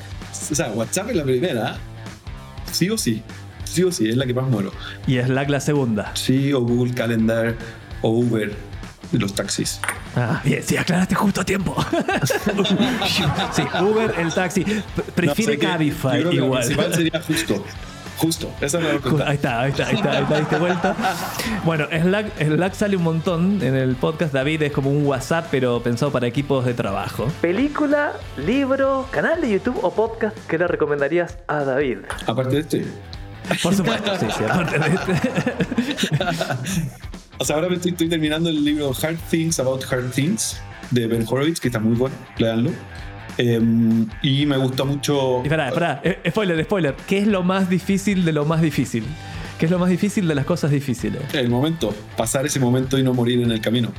[0.50, 1.76] O sea, WhatsApp es la primera.
[2.70, 3.22] Sí o sí.
[3.64, 4.70] Sí o sí, es la que más muero.
[5.06, 6.10] Y Slack la segunda.
[6.14, 7.54] Sí, o Google Calendar,
[8.02, 8.52] o Uber,
[9.12, 9.80] los taxis.
[10.14, 11.74] Ah, bien, sí, aclaraste justo a tiempo.
[13.52, 14.64] sí, Uber, el taxi.
[15.14, 16.60] Prefiere No, sé que- Cabify yo creo que La igual.
[16.64, 17.64] principal sería justo.
[18.22, 18.48] Justo.
[18.60, 19.26] Esa es la.
[19.26, 20.96] Ahí está, ahí está, ahí está, ahí está, diste vuelta.
[21.64, 24.32] Bueno, Slack, Slack sale un montón en el podcast.
[24.32, 27.26] David es como un WhatsApp, pero pensado para equipos de trabajo.
[27.40, 31.98] ¿Película, libro, canal de YouTube o podcast que le recomendarías a David?
[32.28, 32.86] Aparte de este.
[33.60, 35.30] Por supuesto, sí, sí, aparte de este.
[37.38, 40.60] O sea, ahora me estoy, estoy terminando el libro Hard Things About Hard Things
[40.92, 42.14] de Ben Horowitz, que está muy bueno.
[42.36, 42.70] Leanlo.
[43.38, 45.42] Em, y me gusta mucho.
[45.48, 46.94] Pará, pará, eh, spoiler, spoiler.
[47.06, 49.04] ¿Qué es lo más difícil de lo más difícil?
[49.58, 51.22] ¿Qué es lo más difícil de las cosas difíciles?
[51.32, 53.92] El momento, pasar ese momento y no morir en el camino.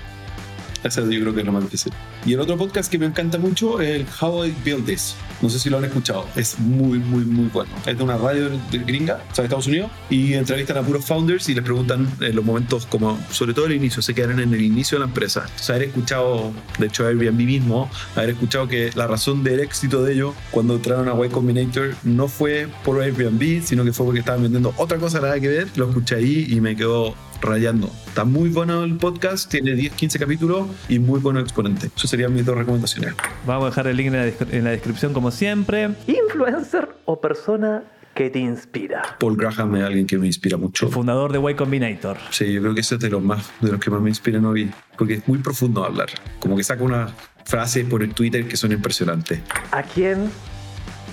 [0.83, 1.93] Eso yo creo que es lo más difícil.
[2.25, 5.15] Y el otro podcast que me encanta mucho es el How I Built This.
[5.41, 6.25] No sé si lo han escuchado.
[6.35, 7.71] Es muy, muy, muy bueno.
[7.85, 11.05] Es de una radio de gringa, o sea, de Estados Unidos, y entrevistan a puros
[11.05, 14.53] founders y les preguntan en los momentos como, sobre todo el inicio, se quedan en
[14.53, 15.45] el inicio de la empresa.
[15.59, 20.03] O sea, haber escuchado, de hecho, Airbnb mismo, haber escuchado que la razón del éxito
[20.03, 24.19] de ellos cuando entraron a Y Combinator no fue por Airbnb, sino que fue porque
[24.19, 25.67] estaban vendiendo otra cosa nada que ver.
[25.75, 27.91] Lo escuché ahí y me quedó rayando.
[28.07, 31.89] Está muy bueno el podcast, tiene 10, 15 capítulos y muy bueno exponente.
[31.95, 33.13] Eso serían mis dos recomendaciones.
[33.45, 35.91] Vamos a dejar el link en la, en la descripción como siempre.
[36.07, 37.83] ¿Influencer o persona
[38.13, 39.17] que te inspira?
[39.19, 40.87] Paul Graham es alguien que me inspira mucho.
[40.87, 42.17] El fundador de Y Combinator.
[42.29, 44.45] Sí, yo creo que ese es de los más, de los que más me inspiran
[44.45, 46.09] hoy, porque es muy profundo hablar.
[46.39, 47.11] Como que saca unas
[47.45, 49.39] frases por el Twitter que son impresionantes.
[49.71, 50.29] ¿A quién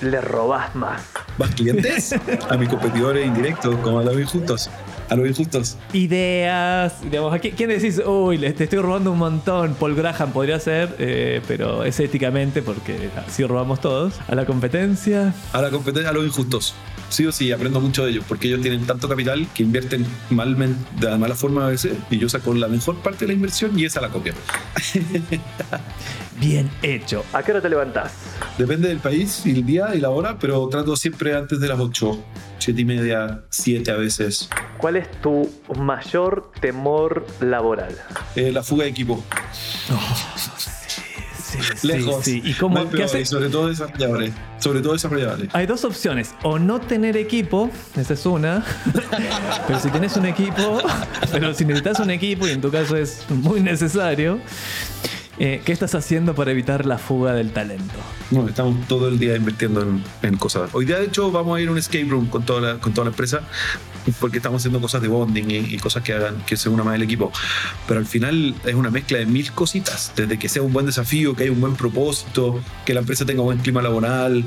[0.03, 1.03] le robás más?
[1.39, 2.15] ¿Más clientes?
[2.51, 4.71] a mis competidores indirectos, como a los injustos.
[5.11, 5.77] A los injustos.
[5.93, 8.01] Ideas, digamos, ¿a qui- quién decís?
[8.05, 9.75] Uy, le- te estoy robando un montón.
[9.75, 14.15] Paul Graham podría ser, eh, pero es éticamente porque así robamos todos.
[14.29, 15.35] A la competencia.
[15.53, 16.75] A la competencia, a los injustos.
[17.11, 20.77] Sí o sí, aprendo mucho de ellos, porque ellos tienen tanto capital que invierten malmen-
[20.99, 23.79] de la mala forma a veces, y yo saco la mejor parte de la inversión
[23.79, 24.33] y esa la copio.
[26.41, 27.25] Bien hecho.
[27.33, 28.13] ¿A qué hora te levantás?
[28.57, 31.79] Depende del país y el día y la hora, pero trato siempre antes de las
[31.79, 32.19] 8,
[32.59, 34.49] 7 y media, 7 a veces.
[34.79, 37.95] ¿Cuál es tu mayor temor laboral?
[38.37, 39.23] Eh, la fuga de equipo.
[41.51, 42.25] Sí, Lejos.
[42.25, 42.43] sí.
[43.25, 44.33] Sobre todo desarrolladores.
[44.59, 45.49] Sobre todo desarrolladores.
[45.53, 46.35] Hay dos opciones.
[46.43, 48.65] O no tener equipo, esa es una.
[49.67, 50.79] pero si tenés un equipo,
[51.33, 54.39] pero si necesitas un equipo, y en tu caso es muy necesario,
[55.41, 57.95] eh, ¿qué estás haciendo para evitar la fuga del talento?
[58.31, 59.83] No, estamos todo el día invirtiendo
[60.23, 60.69] en, cosas.
[60.75, 62.79] Hoy día, de hecho, vamos a ir a un escape room con toda la,
[63.09, 63.41] empresa
[64.21, 67.03] porque estamos haciendo cosas de bonding y, cosas que hagan que se una más el
[67.03, 67.33] equipo.
[67.89, 70.13] Pero al final es una mezcla de mil cositas.
[70.15, 73.41] Desde que sea un buen desafío, que haya un buen propósito, que la empresa tenga
[73.41, 74.45] buen clima laboral,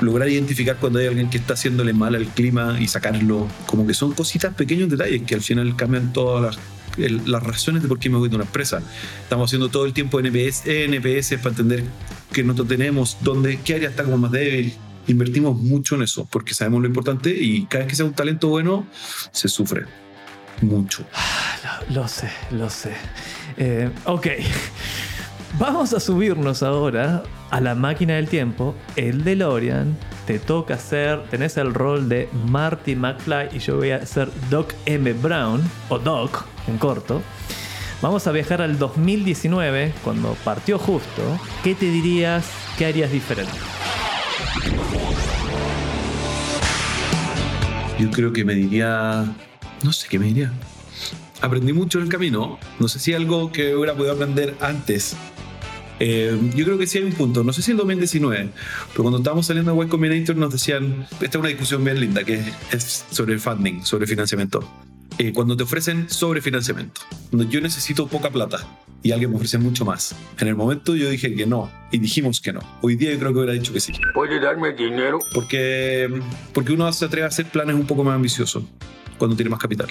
[0.00, 3.48] lograr identificar cuando hay alguien que está haciéndole mal al clima y sacarlo.
[3.66, 7.88] Como que son cositas, pequeños detalles que al final cambian todas las, las razones de
[7.88, 8.82] por qué me voy de una empresa.
[9.22, 11.84] Estamos haciendo todo el tiempo NPS, NPS para entender
[12.32, 14.74] qué nosotros tenemos, dónde, qué área está como más débil.
[15.06, 18.48] Invertimos mucho en eso porque sabemos lo importante y cada vez que sea un talento
[18.48, 18.86] bueno,
[19.32, 19.84] se sufre
[20.60, 21.04] mucho.
[21.90, 22.92] Lo sé, lo sé.
[23.56, 24.26] Eh, ok.
[25.56, 29.96] Vamos a subirnos ahora a la máquina del tiempo, el DeLorean.
[30.26, 34.74] Te toca hacer, tenés el rol de Marty McFly y yo voy a ser Doc
[34.84, 35.12] M.
[35.14, 37.22] Brown, o Doc en corto.
[38.02, 41.40] Vamos a viajar al 2019, cuando partió justo.
[41.64, 42.46] ¿Qué te dirías?
[42.76, 43.52] ¿Qué harías diferente?
[47.98, 49.24] Yo creo que me diría.
[49.82, 50.52] No sé qué me diría.
[51.40, 52.58] Aprendí mucho en el camino.
[52.78, 55.16] No sé si algo que hubiera podido aprender antes.
[56.00, 57.44] Eh, yo creo que sí hay un punto.
[57.44, 58.50] No sé si el 2019,
[58.92, 61.06] pero cuando estábamos saliendo de Y Combinator nos decían.
[61.12, 62.42] Esta es una discusión bien linda que
[62.72, 64.68] es sobre funding, sobre financiamiento.
[65.18, 68.64] Eh, cuando te ofrecen sobrefinanciamiento, cuando yo necesito poca plata
[69.02, 70.14] y alguien me ofrece mucho más.
[70.38, 72.60] En el momento yo dije que no y dijimos que no.
[72.82, 73.92] Hoy día yo creo que hubiera dicho que sí.
[74.14, 75.18] ¿Puede darme dinero?
[75.34, 76.20] Porque,
[76.52, 78.62] porque uno se atreve a hacer planes un poco más ambiciosos
[79.18, 79.88] cuando tiene más capital.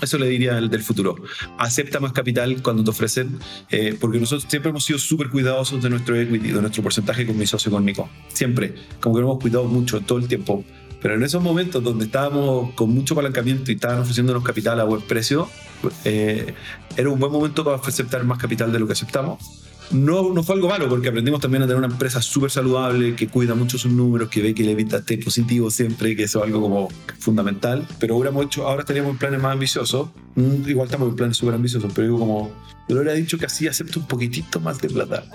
[0.00, 1.16] Eso le diría al del futuro.
[1.58, 3.38] Acepta más capital cuando te ofrecen,
[3.70, 7.36] eh, porque nosotros siempre hemos sido súper cuidadosos de nuestro equity, de nuestro porcentaje con
[7.36, 8.08] mi socio, con Nico.
[8.32, 8.74] Siempre.
[9.00, 10.64] Como que lo hemos cuidado mucho todo el tiempo.
[11.00, 15.02] Pero en esos momentos donde estábamos con mucho apalancamiento y estaban ofreciéndonos capital a buen
[15.02, 15.48] precio,
[16.04, 16.54] eh,
[16.96, 19.67] era un buen momento para aceptar más capital de lo que aceptamos.
[19.90, 23.28] No, no fue algo malo porque aprendimos también a tener una empresa súper saludable que
[23.28, 26.44] cuida mucho sus números, que ve que el EBITDA esté positivo siempre, que eso es
[26.44, 27.86] algo como fundamental.
[27.98, 30.08] Pero hubiéramos hecho, ahora estaríamos planes más ambiciosos.
[30.34, 32.50] Mm, Igual estamos en planes súper ambiciosos, pero digo como,
[32.88, 35.24] yo le hubiera dicho que así acepto un poquitito más de plata.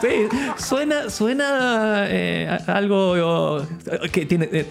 [0.00, 4.66] Sí, suena, suena eh, algo eh, que tiene eh,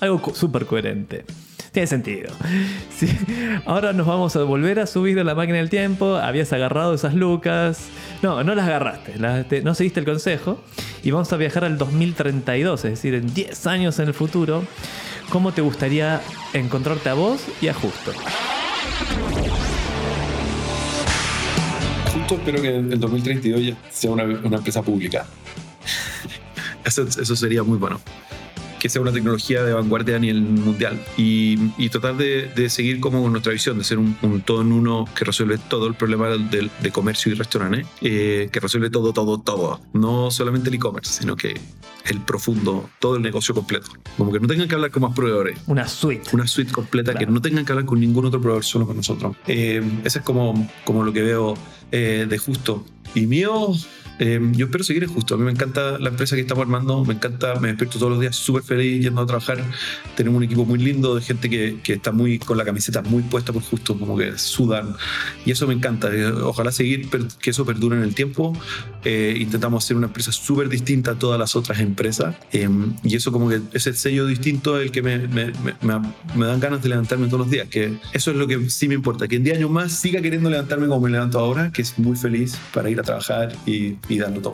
[0.00, 1.24] algo súper coherente.
[1.72, 2.32] Tiene sentido.
[2.96, 3.08] Sí.
[3.66, 6.16] Ahora nos vamos a volver a subir a la máquina del tiempo.
[6.16, 7.88] Habías agarrado esas lucas.
[8.22, 9.18] No, no las agarraste.
[9.18, 10.60] las- te- no seguiste el consejo.
[11.04, 14.64] Y vamos a viajar al 2032, es decir, en 10 años en el futuro.
[15.30, 16.20] ¿Cómo te gustaría
[16.54, 18.12] encontrarte a vos y a Justo?
[22.12, 25.26] Justo espero que el 2032 ya sea una, una empresa pública.
[26.84, 28.00] Eso, eso sería muy bueno.
[28.78, 33.00] Que sea una tecnología de vanguardia a nivel mundial y, y tratar de, de seguir
[33.00, 36.28] como nuestra visión de ser un, un todo en uno que resuelve todo el problema
[36.28, 39.80] del, de comercio y restaurantes, eh, que resuelve todo, todo, todo.
[39.92, 41.60] No solamente el e-commerce, sino que
[42.06, 43.88] el profundo, todo el negocio completo.
[44.16, 46.30] Como que no tengan que hablar con más proveedores Una suite.
[46.32, 47.26] una suite completa Claro.
[47.26, 49.36] que no tengan que hablar con ningún otro proveedor, solo con nosotros.
[49.46, 51.54] Eh, ese es como, como lo que veo
[51.90, 52.84] eh, de Justo.
[53.14, 53.72] Y mío,
[54.20, 55.34] eh, yo espero seguir en Justo.
[55.34, 58.20] A mí me encanta la empresa que estamos armando, me encanta, me despierto todos los
[58.20, 59.62] días súper feliz yendo a trabajar.
[60.16, 63.22] Tenemos un equipo muy lindo de gente que, que está muy con la camiseta muy
[63.22, 64.94] puesta por Justo, como que sudan.
[65.46, 66.12] Y eso me encanta.
[66.12, 67.08] Eh, Ojalá seguir,
[67.40, 68.52] que eso perdure en el tiempo.
[69.04, 72.34] Eh, intentamos hacer una empresa súper distinta a todas las otras empresas.
[72.52, 72.68] Eh,
[73.04, 76.46] y eso como que ese sello distinto es el que me, me, me- me- me
[76.46, 77.68] dan ganas de levantarme todos los días.
[77.68, 79.28] Que eso es lo que sí me importa.
[79.28, 82.16] Que en 10 años más siga queriendo levantarme como me levanto ahora, que es muy
[82.16, 84.52] feliz para ir a trabajar y, y darlo todo.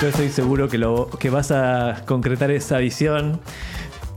[0.00, 3.40] Yo estoy seguro que, lo, que vas a concretar esa visión.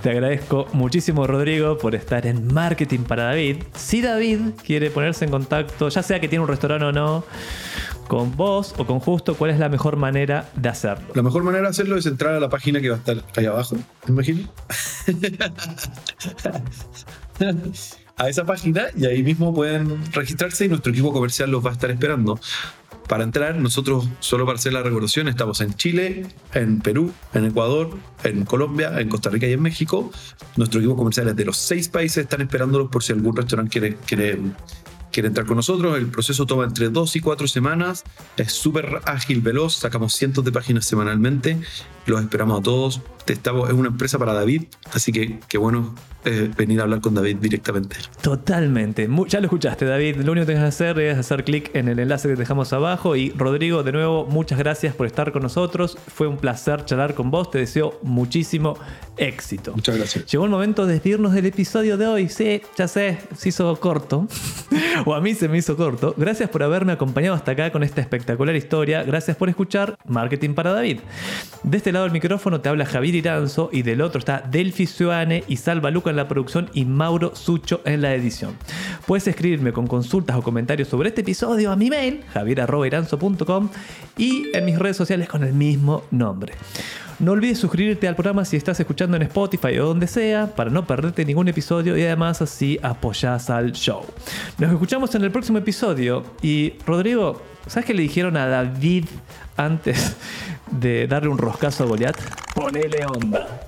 [0.04, 3.64] Te agradezco muchísimo, Rodrigo, por estar en Marketing para David.
[3.76, 7.24] Si David quiere ponerse en contacto, ya sea que tiene un restaurante o no,
[8.08, 11.08] con vos o con Justo, ¿cuál es la mejor manera de hacerlo?
[11.16, 13.46] La mejor manera de hacerlo es entrar a la página que va a estar ahí
[13.48, 13.76] abajo,
[14.06, 14.50] me imagino.
[18.18, 21.74] a esa página y ahí mismo pueden registrarse y nuestro equipo comercial los va a
[21.74, 22.40] estar esperando.
[23.08, 27.90] Para entrar, nosotros, solo para hacer la revolución, estamos en Chile, en Perú, en Ecuador,
[28.24, 30.12] en Colombia, en Costa Rica y en México.
[30.56, 35.28] Nuestro equipo comercial es de los seis países, están esperándolos por si algún restaurante quiere
[35.28, 35.98] entrar con nosotros.
[35.98, 38.04] El proceso toma entre dos y cuatro semanas.
[38.38, 39.76] Es súper ágil, veloz.
[39.76, 41.60] Sacamos cientos de páginas semanalmente.
[42.06, 43.02] Los esperamos a todos.
[43.28, 44.64] Estamos, es una empresa para David,
[44.94, 45.94] así que qué bueno
[46.24, 47.96] eh, venir a hablar con David directamente.
[48.22, 49.10] Totalmente.
[49.28, 50.18] Ya lo escuchaste, David.
[50.18, 53.16] Lo único que tienes que hacer es hacer clic en el enlace que dejamos abajo.
[53.16, 55.98] Y Rodrigo, de nuevo, muchas gracias por estar con nosotros.
[56.08, 57.50] Fue un placer charlar con vos.
[57.50, 58.78] Te deseo muchísimo
[59.18, 59.74] éxito.
[59.74, 60.26] Muchas gracias.
[60.28, 62.30] Llegó el momento de despedirnos del episodio de hoy.
[62.30, 64.28] Sí, ya sé, se hizo corto.
[65.06, 66.14] o a mí se me hizo corto.
[66.18, 69.04] Gracias por haberme acompañado hasta acá con esta espectacular historia.
[69.04, 71.00] Gracias por escuchar Marketing para David.
[71.64, 75.44] De este lado del micrófono te habla Javier Iranzo y del otro está Delphi Suane
[75.48, 78.56] y Salva Luca en la producción y Mauro Sucho en la edición.
[79.06, 83.70] Puedes escribirme con consultas o comentarios sobre este episodio a mi mail, javier.iranzo.com
[84.18, 86.54] y en mis redes sociales con el mismo nombre.
[87.22, 90.88] No olvides suscribirte al programa si estás escuchando en Spotify o donde sea para no
[90.88, 94.04] perderte ningún episodio y además así apoyás al show.
[94.58, 99.06] Nos escuchamos en el próximo episodio y Rodrigo, ¿sabes qué le dijeron a David
[99.56, 100.16] antes
[100.72, 102.18] de darle un roscazo a Goliat?
[102.54, 103.68] Ponele onda.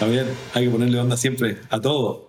[0.00, 2.27] También hay que ponerle onda siempre a todo.